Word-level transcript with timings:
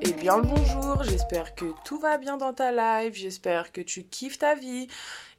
Eh 0.00 0.12
bien 0.12 0.38
le 0.38 0.42
bonjour, 0.42 1.02
j'espère 1.04 1.54
que 1.54 1.66
tout 1.84 1.98
va 1.98 2.18
bien 2.18 2.36
dans 2.36 2.52
ta 2.52 2.72
live, 2.72 3.14
j'espère 3.14 3.72
que 3.72 3.80
tu 3.80 4.04
kiffes 4.04 4.38
ta 4.38 4.54
vie. 4.54 4.88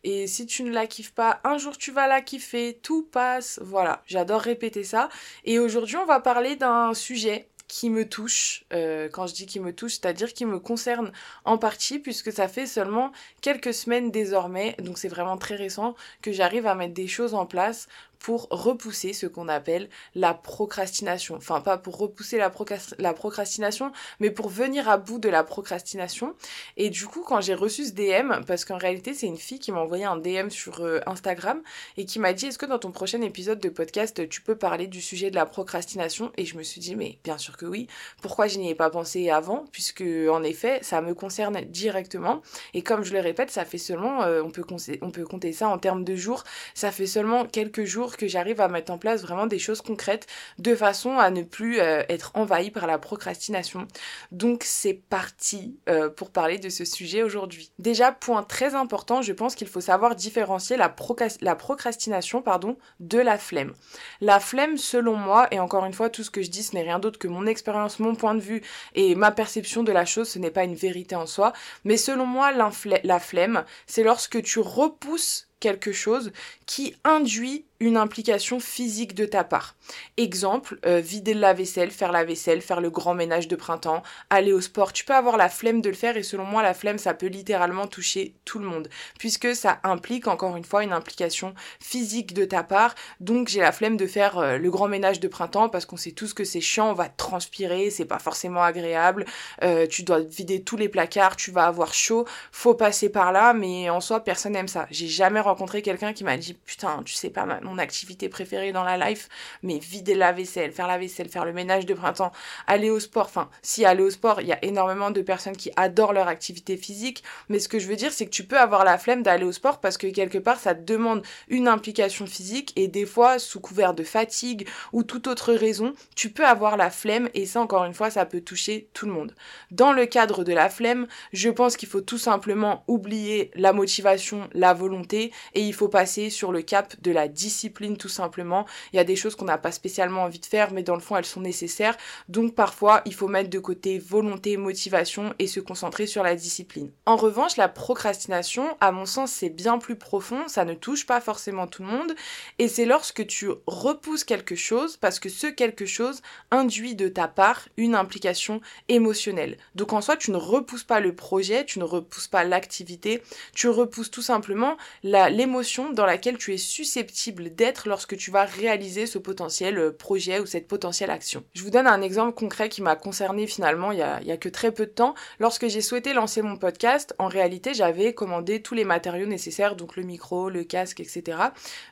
Et 0.03 0.27
si 0.27 0.45
tu 0.45 0.63
ne 0.63 0.71
la 0.71 0.87
kiffes 0.87 1.13
pas, 1.13 1.39
un 1.43 1.57
jour 1.57 1.77
tu 1.77 1.91
vas 1.91 2.07
la 2.07 2.21
kiffer, 2.21 2.79
tout 2.81 3.03
passe. 3.03 3.59
Voilà, 3.63 4.03
j'adore 4.05 4.41
répéter 4.41 4.83
ça. 4.83 5.09
Et 5.43 5.59
aujourd'hui 5.59 5.97
on 5.97 6.05
va 6.05 6.19
parler 6.19 6.55
d'un 6.55 6.93
sujet 6.93 7.47
qui 7.67 7.89
me 7.89 8.07
touche. 8.07 8.63
Euh, 8.73 9.09
quand 9.11 9.27
je 9.27 9.33
dis 9.33 9.45
qui 9.45 9.59
me 9.59 9.73
touche, 9.73 9.93
c'est-à-dire 9.93 10.33
qui 10.33 10.45
me 10.45 10.59
concerne 10.59 11.11
en 11.45 11.57
partie, 11.57 11.99
puisque 11.99 12.31
ça 12.31 12.47
fait 12.47 12.65
seulement 12.65 13.11
quelques 13.41 13.73
semaines 13.73 14.11
désormais, 14.11 14.75
donc 14.79 14.97
c'est 14.97 15.07
vraiment 15.07 15.37
très 15.37 15.55
récent, 15.55 15.95
que 16.21 16.31
j'arrive 16.31 16.67
à 16.67 16.75
mettre 16.75 16.93
des 16.93 17.07
choses 17.07 17.33
en 17.33 17.45
place 17.45 17.87
pour 18.19 18.47
repousser 18.49 19.13
ce 19.13 19.27
qu'on 19.27 19.47
appelle 19.47 19.89
la 20.13 20.33
procrastination. 20.33 21.35
Enfin, 21.35 21.61
pas 21.61 21.77
pour 21.77 21.97
repousser 21.97 22.37
la, 22.37 22.51
la, 22.97 23.13
procrastination, 23.13 23.91
mais 24.19 24.31
pour 24.31 24.49
venir 24.49 24.89
à 24.89 24.97
bout 24.97 25.19
de 25.19 25.29
la 25.29 25.43
procrastination. 25.43 26.35
Et 26.77 26.89
du 26.89 27.05
coup, 27.07 27.23
quand 27.23 27.41
j'ai 27.41 27.53
reçu 27.53 27.85
ce 27.85 27.91
DM, 27.91 28.43
parce 28.45 28.65
qu'en 28.65 28.77
réalité, 28.77 29.13
c'est 29.13 29.27
une 29.27 29.37
fille 29.37 29.59
qui 29.59 29.71
m'a 29.71 29.79
envoyé 29.79 30.05
un 30.05 30.17
DM 30.17 30.49
sur 30.49 30.81
euh, 30.81 30.99
Instagram 31.05 31.61
et 31.97 32.05
qui 32.05 32.19
m'a 32.19 32.33
dit 32.33 32.47
Est-ce 32.47 32.57
que 32.57 32.65
dans 32.65 32.79
ton 32.79 32.91
prochain 32.91 33.21
épisode 33.21 33.59
de 33.59 33.69
podcast, 33.69 34.27
tu 34.29 34.41
peux 34.41 34.55
parler 34.55 34.87
du 34.87 35.01
sujet 35.01 35.29
de 35.29 35.35
la 35.35 35.45
procrastination? 35.45 36.31
Et 36.37 36.45
je 36.45 36.57
me 36.57 36.63
suis 36.63 36.81
dit 36.81 36.95
Mais 36.95 37.19
bien 37.23 37.37
sûr 37.37 37.57
que 37.57 37.65
oui. 37.65 37.87
Pourquoi 38.21 38.47
je 38.47 38.57
n'y 38.57 38.69
ai 38.69 38.75
pas 38.75 38.89
pensé 38.89 39.29
avant? 39.29 39.65
Puisque, 39.71 40.03
en 40.29 40.43
effet, 40.43 40.79
ça 40.81 41.01
me 41.01 41.13
concerne 41.13 41.61
directement. 41.61 42.41
Et 42.73 42.81
comme 42.81 43.03
je 43.03 43.13
le 43.13 43.19
répète, 43.19 43.51
ça 43.51 43.65
fait 43.65 43.77
seulement, 43.77 44.23
euh, 44.23 44.41
on, 44.43 44.49
peut 44.49 44.63
on 45.01 45.11
peut 45.11 45.25
compter 45.25 45.53
ça 45.53 45.67
en 45.69 45.77
termes 45.77 46.03
de 46.03 46.15
jours, 46.15 46.43
ça 46.73 46.91
fait 46.91 47.07
seulement 47.07 47.45
quelques 47.45 47.83
jours 47.83 48.14
que 48.17 48.27
j'arrive 48.27 48.61
à 48.61 48.67
mettre 48.67 48.91
en 48.91 48.97
place 48.97 49.21
vraiment 49.21 49.47
des 49.47 49.59
choses 49.59 49.81
concrètes 49.81 50.27
de 50.59 50.75
façon 50.75 51.17
à 51.17 51.29
ne 51.29 51.43
plus 51.43 51.79
euh, 51.79 52.03
être 52.09 52.31
envahi 52.35 52.71
par 52.71 52.87
la 52.87 52.97
procrastination. 52.97 53.87
Donc 54.31 54.63
c'est 54.63 54.93
parti 54.93 55.79
euh, 55.89 56.09
pour 56.09 56.31
parler 56.31 56.57
de 56.57 56.69
ce 56.69 56.85
sujet 56.85 57.23
aujourd'hui. 57.23 57.71
Déjà, 57.79 58.11
point 58.11 58.43
très 58.43 58.75
important, 58.75 59.21
je 59.21 59.33
pense 59.33 59.55
qu'il 59.55 59.67
faut 59.67 59.81
savoir 59.81 60.15
différencier 60.15 60.77
la, 60.77 60.89
procrastination 60.89 62.41
pardon, 62.41 62.77
de 62.99 63.19
la 63.19 63.37
flemme. 63.37 63.73
La 64.21 64.39
flemme, 64.39 64.77
selon 64.77 65.15
moi, 65.15 65.47
et 65.51 65.59
encore 65.59 65.85
une 65.85 65.93
fois, 65.93 66.09
tout 66.09 66.23
ce 66.23 66.31
que 66.31 66.41
je 66.41 66.49
dis, 66.49 66.63
ce 66.63 66.75
n'est 66.75 66.83
rien 66.83 66.99
d'autre 66.99 67.19
que 67.19 67.27
mon 67.27 67.45
expérience, 67.45 67.99
mon 67.99 68.15
point 68.15 68.35
de 68.35 68.41
vue 68.41 68.61
et 68.93 69.15
ma 69.15 69.31
perception 69.31 69.83
de 69.83 69.91
la 69.91 70.05
chose, 70.05 70.29
ce 70.29 70.39
n'est 70.39 70.51
pas 70.51 70.63
une 70.63 70.75
vérité 70.75 71.15
en 71.15 71.25
soi, 71.25 71.53
mais 71.83 71.97
selon 71.97 72.25
moi, 72.25 72.51
la 72.51 73.19
flemme, 73.19 73.65
c'est 73.87 74.03
lorsque 74.03 74.41
tu 74.41 74.59
repousses 74.59 75.47
quelque 75.59 75.91
chose 75.91 76.31
qui 76.65 76.95
induit 77.03 77.65
une 77.79 77.97
implication 77.97 78.59
physique 78.59 79.15
de 79.15 79.25
ta 79.25 79.43
part. 79.43 79.75
Exemple, 80.17 80.79
euh, 80.85 80.99
vider 80.99 81.33
la 81.33 81.53
vaisselle, 81.53 81.91
faire 81.91 82.11
la 82.11 82.23
vaisselle, 82.23 82.61
faire 82.61 82.81
le 82.81 82.89
grand 82.89 83.13
ménage 83.13 83.47
de 83.47 83.55
printemps, 83.55 84.01
aller 84.29 84.53
au 84.53 84.61
sport. 84.61 84.93
Tu 84.93 85.03
peux 85.03 85.13
avoir 85.13 85.37
la 85.37 85.49
flemme 85.49 85.81
de 85.81 85.89
le 85.89 85.95
faire 85.95 86.15
et 86.15 86.23
selon 86.23 86.45
moi, 86.45 86.63
la 86.63 86.73
flemme, 86.73 86.97
ça 86.97 87.13
peut 87.13 87.27
littéralement 87.27 87.87
toucher 87.87 88.33
tout 88.45 88.59
le 88.59 88.65
monde 88.65 88.87
puisque 89.19 89.55
ça 89.55 89.79
implique 89.83 90.27
encore 90.27 90.55
une 90.55 90.63
fois 90.63 90.83
une 90.83 90.93
implication 90.93 91.53
physique 91.79 92.33
de 92.33 92.45
ta 92.45 92.63
part. 92.63 92.95
Donc 93.19 93.49
j'ai 93.49 93.59
la 93.59 93.71
flemme 93.71 93.97
de 93.97 94.07
faire 94.07 94.37
euh, 94.37 94.57
le 94.57 94.71
grand 94.71 94.87
ménage 94.87 95.19
de 95.19 95.27
printemps 95.27 95.69
parce 95.69 95.85
qu'on 95.85 95.97
sait 95.97 96.11
tous 96.11 96.33
que 96.33 96.43
c'est 96.43 96.61
chiant, 96.61 96.91
on 96.91 96.93
va 96.93 97.09
transpirer, 97.09 97.89
c'est 97.89 98.05
pas 98.05 98.19
forcément 98.19 98.63
agréable. 98.63 99.25
Euh, 99.63 99.85
tu 99.87 100.03
dois 100.03 100.19
vider 100.19 100.63
tous 100.63 100.77
les 100.77 100.89
placards, 100.89 101.35
tu 101.35 101.51
vas 101.51 101.65
avoir 101.65 101.93
chaud, 101.93 102.25
faut 102.51 102.73
passer 102.73 103.09
par 103.09 103.31
là, 103.31 103.53
mais 103.53 103.89
en 103.89 103.99
soi, 103.99 104.23
personne 104.23 104.53
n'aime 104.53 104.67
ça. 104.67 104.87
J'ai 104.91 105.07
jamais 105.07 105.39
rencontré 105.41 105.81
quelqu'un 105.81 106.13
qui 106.13 106.23
m'a 106.23 106.37
dit 106.37 106.53
putain, 106.53 107.01
tu 107.03 107.13
sais 107.13 107.29
pas 107.29 107.45
mon 107.65 107.77
activité 107.77 108.29
préférée 108.29 108.71
dans 108.71 108.83
la 108.83 108.97
life, 108.97 109.27
mais 109.63 109.79
vider 109.79 110.15
la 110.15 110.31
vaisselle, 110.31 110.71
faire 110.71 110.87
la 110.87 110.97
vaisselle, 110.97 111.29
faire 111.29 111.45
le 111.45 111.53
ménage 111.53 111.85
de 111.85 111.93
printemps, 111.93 112.31
aller 112.67 112.89
au 112.89 112.99
sport. 112.99 113.25
Enfin, 113.25 113.49
si 113.61 113.83
aller 113.85 114.03
au 114.03 114.09
sport, 114.09 114.41
il 114.41 114.47
y 114.47 114.53
a 114.53 114.63
énormément 114.63 115.11
de 115.11 115.21
personnes 115.21 115.57
qui 115.57 115.71
adorent 115.75 116.13
leur 116.13 116.27
activité 116.27 116.77
physique, 116.77 117.23
mais 117.49 117.59
ce 117.59 117.67
que 117.67 117.79
je 117.79 117.87
veux 117.87 117.95
dire, 117.95 118.13
c'est 118.13 118.25
que 118.25 118.31
tu 118.31 118.45
peux 118.45 118.59
avoir 118.59 118.85
la 118.85 118.97
flemme 118.97 119.23
d'aller 119.23 119.45
au 119.45 119.51
sport 119.51 119.81
parce 119.81 119.97
que 119.97 120.07
quelque 120.07 120.37
part, 120.37 120.59
ça 120.59 120.73
demande 120.73 121.23
une 121.49 121.67
implication 121.67 122.25
physique 122.25 122.71
et 122.75 122.87
des 122.87 123.05
fois, 123.05 123.39
sous 123.39 123.59
couvert 123.59 123.93
de 123.93 124.03
fatigue 124.03 124.67
ou 124.93 125.03
toute 125.03 125.27
autre 125.27 125.53
raison, 125.53 125.93
tu 126.15 126.29
peux 126.29 126.45
avoir 126.45 126.77
la 126.77 126.89
flemme 126.89 127.29
et 127.33 127.45
ça, 127.45 127.61
encore 127.61 127.85
une 127.85 127.93
fois, 127.93 128.09
ça 128.09 128.25
peut 128.25 128.41
toucher 128.41 128.89
tout 128.93 129.05
le 129.05 129.11
monde. 129.11 129.35
Dans 129.71 129.91
le 129.91 130.05
cadre 130.05 130.43
de 130.43 130.53
la 130.53 130.69
flemme, 130.69 131.07
je 131.33 131.49
pense 131.49 131.77
qu'il 131.77 131.89
faut 131.89 132.01
tout 132.01 132.17
simplement 132.17 132.83
oublier 132.87 133.51
la 133.55 133.73
motivation, 133.73 134.47
la 134.53 134.73
volonté 134.73 135.31
et 135.53 135.61
il 135.61 135.73
faut 135.73 135.89
passer 135.89 136.29
sur 136.29 136.51
le 136.51 136.61
cap 136.61 136.95
de 137.01 137.11
la 137.11 137.27
discipline 137.27 137.54
tout 137.97 138.09
simplement. 138.09 138.65
Il 138.93 138.97
y 138.97 138.99
a 138.99 139.03
des 139.03 139.15
choses 139.15 139.35
qu'on 139.35 139.45
n'a 139.45 139.57
pas 139.57 139.71
spécialement 139.71 140.23
envie 140.23 140.39
de 140.39 140.45
faire, 140.45 140.71
mais 140.71 140.83
dans 140.83 140.95
le 140.95 141.01
fond, 141.01 141.15
elles 141.15 141.25
sont 141.25 141.41
nécessaires. 141.41 141.97
Donc 142.29 142.55
parfois, 142.55 143.01
il 143.05 143.13
faut 143.13 143.27
mettre 143.27 143.49
de 143.49 143.59
côté 143.59 143.99
volonté, 143.99 144.57
motivation 144.57 145.33
et 145.39 145.47
se 145.47 145.59
concentrer 145.59 146.07
sur 146.07 146.23
la 146.23 146.35
discipline. 146.35 146.91
En 147.05 147.15
revanche, 147.15 147.57
la 147.57 147.69
procrastination, 147.69 148.77
à 148.81 148.91
mon 148.91 149.05
sens, 149.05 149.31
c'est 149.31 149.49
bien 149.49 149.77
plus 149.77 149.95
profond. 149.95 150.47
Ça 150.47 150.65
ne 150.65 150.73
touche 150.73 151.05
pas 151.05 151.21
forcément 151.21 151.67
tout 151.67 151.83
le 151.83 151.89
monde. 151.89 152.15
Et 152.59 152.67
c'est 152.67 152.85
lorsque 152.85 153.25
tu 153.27 153.49
repousses 153.67 154.23
quelque 154.23 154.55
chose 154.55 154.97
parce 154.97 155.19
que 155.19 155.29
ce 155.29 155.47
quelque 155.47 155.85
chose 155.85 156.21
induit 156.51 156.95
de 156.95 157.07
ta 157.07 157.27
part 157.27 157.67
une 157.77 157.95
implication 157.95 158.61
émotionnelle. 158.89 159.57
Donc 159.75 159.93
en 159.93 160.01
soi, 160.01 160.17
tu 160.17 160.31
ne 160.31 160.37
repousses 160.37 160.83
pas 160.83 160.99
le 160.99 161.15
projet, 161.15 161.65
tu 161.65 161.79
ne 161.79 161.83
repousses 161.83 162.27
pas 162.27 162.43
l'activité, 162.43 163.21
tu 163.53 163.67
repousses 163.69 164.11
tout 164.11 164.21
simplement 164.21 164.77
l'émotion 165.03 165.91
dans 165.91 166.05
laquelle 166.05 166.37
tu 166.37 166.53
es 166.53 166.57
susceptible 166.57 167.44
d'être 167.53 167.87
lorsque 167.87 168.17
tu 168.17 168.31
vas 168.31 168.45
réaliser 168.45 169.05
ce 169.05 169.17
potentiel 169.17 169.77
euh, 169.77 169.91
projet 169.91 170.39
ou 170.39 170.45
cette 170.45 170.67
potentielle 170.67 171.11
action. 171.11 171.43
Je 171.53 171.63
vous 171.63 171.69
donne 171.69 171.87
un 171.87 172.01
exemple 172.01 172.33
concret 172.33 172.69
qui 172.69 172.81
m'a 172.81 172.95
concerné 172.95 173.47
finalement 173.47 173.91
il 173.91 173.99
y, 173.99 174.01
a, 174.01 174.15
a 174.17 174.37
que 174.37 174.49
très 174.49 174.71
peu 174.71 174.85
de 174.85 174.91
temps. 174.91 175.15
Lorsque 175.39 175.67
j'ai 175.67 175.81
souhaité 175.81 176.13
lancer 176.13 176.41
mon 176.41 176.57
podcast, 176.57 177.13
en 177.19 177.27
réalité 177.27 177.73
j'avais 177.73 178.13
commandé 178.13 178.61
tous 178.61 178.73
les 178.73 178.85
matériaux 178.85 179.27
nécessaires, 179.27 179.75
donc 179.75 179.95
le 179.95 180.03
micro, 180.03 180.49
le 180.49 180.63
casque, 180.63 180.99
etc. 180.99 181.37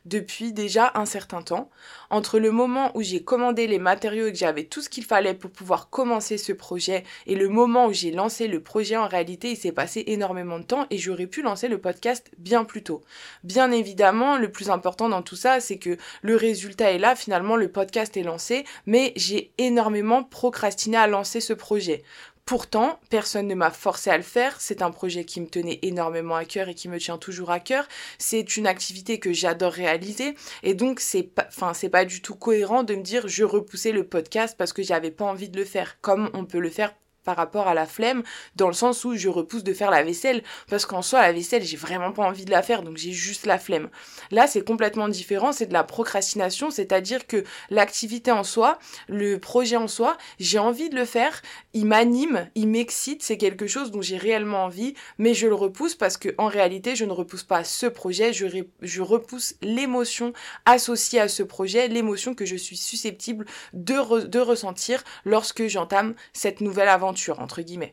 depuis 0.06 0.54
déjà 0.54 0.92
un 0.96 1.06
certain 1.06 1.42
temps. 1.42 1.70
Entre 2.10 2.40
le 2.40 2.52
moment 2.52 2.92
où 2.96 3.02
j'ai 3.02 3.24
commandé 3.24 3.68
les 3.68 3.80
matériaux 3.80 4.28
et 4.28 4.32
que 4.32 4.38
j'avais 4.38 4.66
tout 4.66 4.82
ce 4.82 4.90
qu'il 4.90 5.04
fallait 5.04 5.34
pour 5.34 5.52
pouvoir 5.52 5.90
commencer 5.90 6.38
ce 6.38 6.54
projet 6.54 7.04
et 7.26 7.36
le 7.36 7.50
moment 7.50 7.88
où 7.88 7.94
j'ai 7.94 8.12
lancé 8.12 8.48
le 8.48 8.62
projet, 8.62 8.98
en 8.98 9.08
réalité 9.08 9.52
il 9.52 9.58
s'est 9.58 9.72
passé 9.72 10.04
énormément 10.08 10.60
de 10.60 10.66
temps 10.66 10.88
et 10.90 10.98
j'aurais 10.98 11.28
pu 11.28 11.42
lancer 11.42 11.68
le 11.68 11.80
podcast 11.80 12.32
bien 12.38 12.64
plus 12.64 12.84
tôt. 12.84 13.02
Bien 13.44 13.72
évidemment, 13.72 14.38
le 14.38 14.52
plus 14.52 14.70
important 14.70 15.10
dans 15.10 15.22
tout 15.22 15.36
ça, 15.36 15.43
c'est 15.60 15.78
que 15.78 15.98
le 16.22 16.36
résultat 16.36 16.92
est 16.92 17.00
là, 17.00 17.16
finalement 17.16 17.56
le 17.56 17.68
podcast 17.68 18.16
est 18.18 18.24
lancé, 18.24 18.66
mais 18.86 19.14
j'ai 19.16 19.52
énormément 19.58 20.24
procrastiné 20.24 20.98
à 20.98 21.08
lancer 21.08 21.42
ce 21.42 21.54
projet. 21.54 22.04
Pourtant, 22.46 23.00
personne 23.10 23.48
ne 23.48 23.56
m'a 23.56 23.72
forcé 23.72 24.10
à 24.10 24.18
le 24.18 24.24
faire. 24.24 24.60
C'est 24.60 24.82
un 24.82 24.92
projet 24.92 25.24
qui 25.24 25.40
me 25.40 25.48
tenait 25.48 25.80
énormément 25.82 26.36
à 26.36 26.44
cœur 26.44 26.68
et 26.68 26.76
qui 26.76 26.90
me 26.90 27.00
tient 27.00 27.18
toujours 27.18 27.52
à 27.52 27.62
cœur. 27.62 27.88
C'est 28.18 28.58
une 28.58 28.68
activité 28.68 29.18
que 29.18 29.32
j'adore 29.32 29.72
réaliser. 29.72 30.36
Et 30.62 30.74
donc, 30.74 31.00
c'est 31.00 31.24
pas, 31.24 31.46
enfin, 31.48 31.74
c'est 31.74 31.88
pas 31.88 32.04
du 32.04 32.22
tout 32.22 32.36
cohérent 32.36 32.84
de 32.84 32.96
me 32.96 33.02
dire 33.02 33.30
je 33.30 33.46
repoussais 33.46 33.94
le 33.94 34.06
podcast 34.06 34.56
parce 34.58 34.74
que 34.74 34.84
j'avais 34.84 35.12
pas 35.12 35.24
envie 35.24 35.48
de 35.48 35.58
le 35.58 35.64
faire. 35.64 35.98
Comme 36.02 36.30
on 36.34 36.44
peut 36.44 36.60
le 36.60 36.70
faire 36.70 36.94
par 37.24 37.36
rapport 37.36 37.68
à 37.68 37.74
la 37.74 37.86
flemme, 37.86 38.24
dans 38.56 38.68
le 38.68 38.74
sens 38.74 39.06
où 39.06 39.16
je 39.16 39.30
repousse 39.30 39.64
de 39.64 39.74
faire 39.74 39.92
la 39.92 40.04
vaisselle, 40.04 40.44
parce 40.70 40.86
qu'en 40.86 41.02
soi, 41.02 41.22
la 41.22 41.32
vaisselle, 41.32 41.64
j'ai 41.64 41.78
vraiment 41.78 42.12
pas 42.12 42.24
envie 42.24 42.46
de 42.46 42.52
la 42.52 42.62
faire, 42.62 42.84
donc 42.84 42.98
j'ai 42.98 43.12
juste 43.12 43.46
la 43.46 43.58
flemme. 43.58 43.90
Là, 44.32 44.48
c'est 44.48 44.64
complètement 44.64 45.08
différent, 45.08 45.52
c'est 45.52 45.68
de 45.68 45.74
la 45.74 45.84
procrastination, 45.84 46.72
c'est-à-dire 46.72 47.28
que 47.28 47.44
l'activité 47.70 48.32
en 48.32 48.44
soi, 48.44 48.80
le 49.08 49.38
projet 49.38 49.78
en 49.78 49.88
soi, 49.88 50.18
j'ai 50.40 50.60
envie 50.60 50.90
de 50.90 50.96
le 50.96 51.06
faire, 51.06 51.42
il 51.74 51.86
m'anime, 51.86 52.50
il 52.56 52.68
m'excite, 52.68 53.24
c'est 53.24 53.38
quelque 53.38 53.68
chose 53.68 53.92
dont 53.92 54.02
j'ai 54.02 54.18
réellement 54.18 54.66
envie, 54.66 54.94
mais 55.18 55.34
je 55.34 55.48
le 55.48 55.56
repousse 55.56 55.96
parce 55.96 56.18
que 56.18 56.30
en 56.38 56.48
réalité, 56.48 56.96
je 56.96 57.06
ne 57.06 57.12
repousse 57.12 57.44
pas 57.44 57.64
ce 57.64 57.86
projet, 57.86 58.34
je, 58.34 58.46
je 58.82 59.02
repousse 59.02 59.56
l'émotion 59.62 60.34
associée 60.66 61.20
à 61.20 61.28
ce 61.28 61.44
projet, 61.44 61.88
l'émotion 61.88 62.34
que 62.34 62.46
je 62.46 62.56
suis 62.56 62.78
susceptible 62.78 63.46
de, 63.74 64.26
de 64.26 64.40
ressentir 64.40 65.04
lorsque 65.26 65.68
j'entame 65.68 66.16
cette 66.34 66.62
nouvelle 66.62 66.90
aventure 66.90 67.13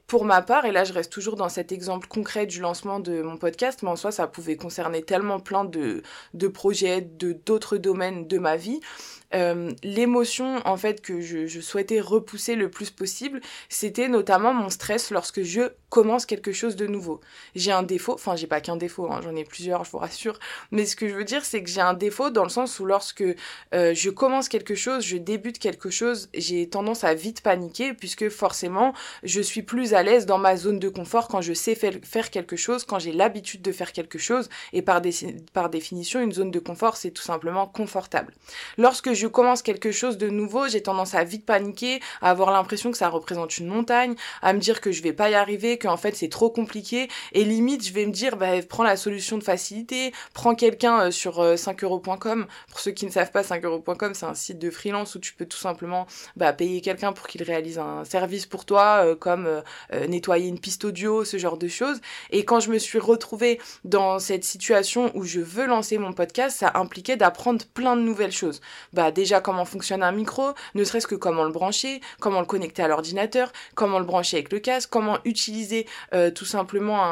Pour 0.06 0.24
ma 0.24 0.42
part, 0.42 0.64
et 0.64 0.72
là 0.72 0.84
je 0.84 0.92
reste 0.92 1.12
toujours 1.12 1.36
dans 1.36 1.48
cet 1.48 1.72
exemple 1.72 2.08
concret 2.08 2.46
du 2.46 2.60
lancement 2.60 3.00
de 3.00 3.22
mon 3.22 3.36
podcast, 3.36 3.80
mais 3.82 3.90
en 3.90 3.96
soi 3.96 4.12
ça 4.12 4.26
pouvait 4.26 4.56
concerner 4.56 5.02
tellement 5.02 5.40
plein 5.40 5.64
de, 5.64 6.02
de 6.34 6.48
projets, 6.48 7.00
de 7.00 7.32
d'autres 7.32 7.76
domaines 7.76 8.26
de 8.26 8.38
ma 8.38 8.56
vie, 8.56 8.80
euh, 9.34 9.70
l'émotion 9.82 10.60
en 10.64 10.76
fait 10.76 11.00
que 11.00 11.20
je, 11.20 11.60
souhaitais 11.60 12.00
repousser 12.00 12.56
le 12.56 12.70
plus 12.70 12.90
possible, 12.90 13.40
c'était 13.68 14.08
notamment 14.08 14.52
mon 14.52 14.70
stress 14.70 15.10
lorsque 15.10 15.42
je 15.42 15.70
commence 15.88 16.26
quelque 16.26 16.52
chose 16.52 16.76
de 16.76 16.86
nouveau. 16.86 17.20
J'ai 17.54 17.72
un 17.72 17.82
défaut, 17.82 18.14
enfin 18.14 18.34
j'ai 18.36 18.46
pas 18.46 18.60
qu'un 18.60 18.76
défaut, 18.76 19.10
hein, 19.10 19.20
j'en 19.22 19.36
ai 19.36 19.44
plusieurs, 19.44 19.84
je 19.84 19.90
vous 19.90 19.98
rassure, 19.98 20.38
mais 20.70 20.86
ce 20.86 20.96
que 20.96 21.08
je 21.08 21.14
veux 21.14 21.24
dire 21.24 21.44
c'est 21.44 21.62
que 21.62 21.70
j'ai 21.70 21.80
un 21.80 21.94
défaut 21.94 22.30
dans 22.30 22.44
le 22.44 22.48
sens 22.48 22.80
où 22.80 22.84
lorsque 22.84 23.24
euh, 23.74 23.94
je 23.94 24.10
commence 24.10 24.48
quelque 24.48 24.74
chose, 24.74 25.04
je 25.04 25.16
débute 25.16 25.58
quelque 25.58 25.90
chose, 25.90 26.28
j'ai 26.34 26.68
tendance 26.68 27.04
à 27.04 27.14
vite 27.14 27.40
paniquer 27.42 27.94
puisque 27.94 28.28
forcément 28.28 28.94
je 29.22 29.40
suis 29.40 29.62
plus 29.62 29.94
à 29.94 30.02
l'aise 30.02 30.26
dans 30.26 30.38
ma 30.38 30.56
zone 30.56 30.78
de 30.78 30.88
confort 30.88 31.28
quand 31.28 31.40
je 31.40 31.52
sais 31.52 31.74
faire 31.74 32.30
quelque 32.30 32.56
chose, 32.56 32.84
quand 32.84 32.98
j'ai 32.98 33.12
l'habitude 33.12 33.62
de 33.62 33.72
faire 33.72 33.92
quelque 33.92 34.18
chose 34.18 34.48
et 34.72 34.82
par, 34.82 35.00
définition 35.00 36.20
une 36.20 36.32
zone 36.32 36.50
de 36.50 36.58
confort 36.58 36.96
c'est 36.96 37.10
tout 37.10 37.22
simplement 37.22 37.66
confortable. 37.66 38.32
Lorsque 38.76 39.12
commence 39.26 39.62
quelque 39.62 39.92
chose 39.92 40.18
de 40.18 40.28
nouveau, 40.28 40.68
j'ai 40.68 40.82
tendance 40.82 41.14
à 41.14 41.24
vite 41.24 41.44
paniquer, 41.46 42.00
à 42.20 42.30
avoir 42.30 42.50
l'impression 42.50 42.90
que 42.90 42.98
ça 42.98 43.08
représente 43.08 43.58
une 43.58 43.66
montagne, 43.66 44.14
à 44.42 44.52
me 44.52 44.58
dire 44.58 44.80
que 44.80 44.92
je 44.92 45.02
vais 45.02 45.12
pas 45.12 45.30
y 45.30 45.34
arriver, 45.34 45.78
qu'en 45.78 45.96
fait 45.96 46.16
c'est 46.16 46.28
trop 46.28 46.50
compliqué, 46.50 47.08
et 47.32 47.44
limite 47.44 47.86
je 47.86 47.92
vais 47.92 48.06
me 48.06 48.12
dire, 48.12 48.36
bah, 48.36 48.50
prends 48.68 48.84
la 48.84 48.96
solution 48.96 49.38
de 49.38 49.44
facilité, 49.44 50.12
prends 50.34 50.54
quelqu'un 50.54 51.00
euh, 51.06 51.10
sur 51.10 51.42
5euros.com. 51.42 52.46
Pour 52.68 52.80
ceux 52.80 52.90
qui 52.92 53.06
ne 53.06 53.10
savent 53.10 53.30
pas, 53.30 53.42
5euros.com 53.42 54.14
c'est 54.14 54.26
un 54.26 54.34
site 54.34 54.58
de 54.58 54.70
freelance 54.70 55.14
où 55.14 55.18
tu 55.18 55.34
peux 55.34 55.46
tout 55.46 55.58
simplement 55.58 56.06
bah, 56.36 56.52
payer 56.52 56.80
quelqu'un 56.80 57.12
pour 57.12 57.26
qu'il 57.26 57.42
réalise 57.42 57.78
un 57.78 58.04
service 58.04 58.46
pour 58.46 58.64
toi, 58.64 59.02
euh, 59.04 59.14
comme 59.14 59.46
euh, 59.46 60.06
nettoyer 60.06 60.48
une 60.48 60.58
piste 60.58 60.84
audio, 60.84 61.24
ce 61.24 61.38
genre 61.38 61.58
de 61.58 61.68
choses. 61.68 62.00
Et 62.30 62.44
quand 62.44 62.60
je 62.60 62.70
me 62.70 62.78
suis 62.78 62.98
retrouvée 62.98 63.60
dans 63.84 64.18
cette 64.18 64.44
situation 64.44 65.10
où 65.14 65.24
je 65.24 65.40
veux 65.40 65.66
lancer 65.66 65.98
mon 65.98 66.12
podcast, 66.12 66.58
ça 66.58 66.72
impliquait 66.74 67.16
d'apprendre 67.16 67.64
plein 67.74 67.96
de 67.96 68.02
nouvelles 68.02 68.32
choses. 68.32 68.60
Bah 68.92 69.09
déjà 69.10 69.40
comment 69.40 69.64
fonctionne 69.64 70.02
un 70.02 70.12
micro, 70.12 70.50
ne 70.74 70.84
serait-ce 70.84 71.06
que 71.06 71.14
comment 71.14 71.44
le 71.44 71.52
brancher, 71.52 72.00
comment 72.20 72.40
le 72.40 72.46
connecter 72.46 72.82
à 72.82 72.88
l'ordinateur, 72.88 73.52
comment 73.74 73.98
le 73.98 74.04
brancher 74.04 74.38
avec 74.38 74.52
le 74.52 74.58
casque, 74.58 74.90
comment 74.90 75.18
utiliser 75.24 75.86
euh, 76.14 76.30
tout 76.30 76.44
simplement 76.44 77.02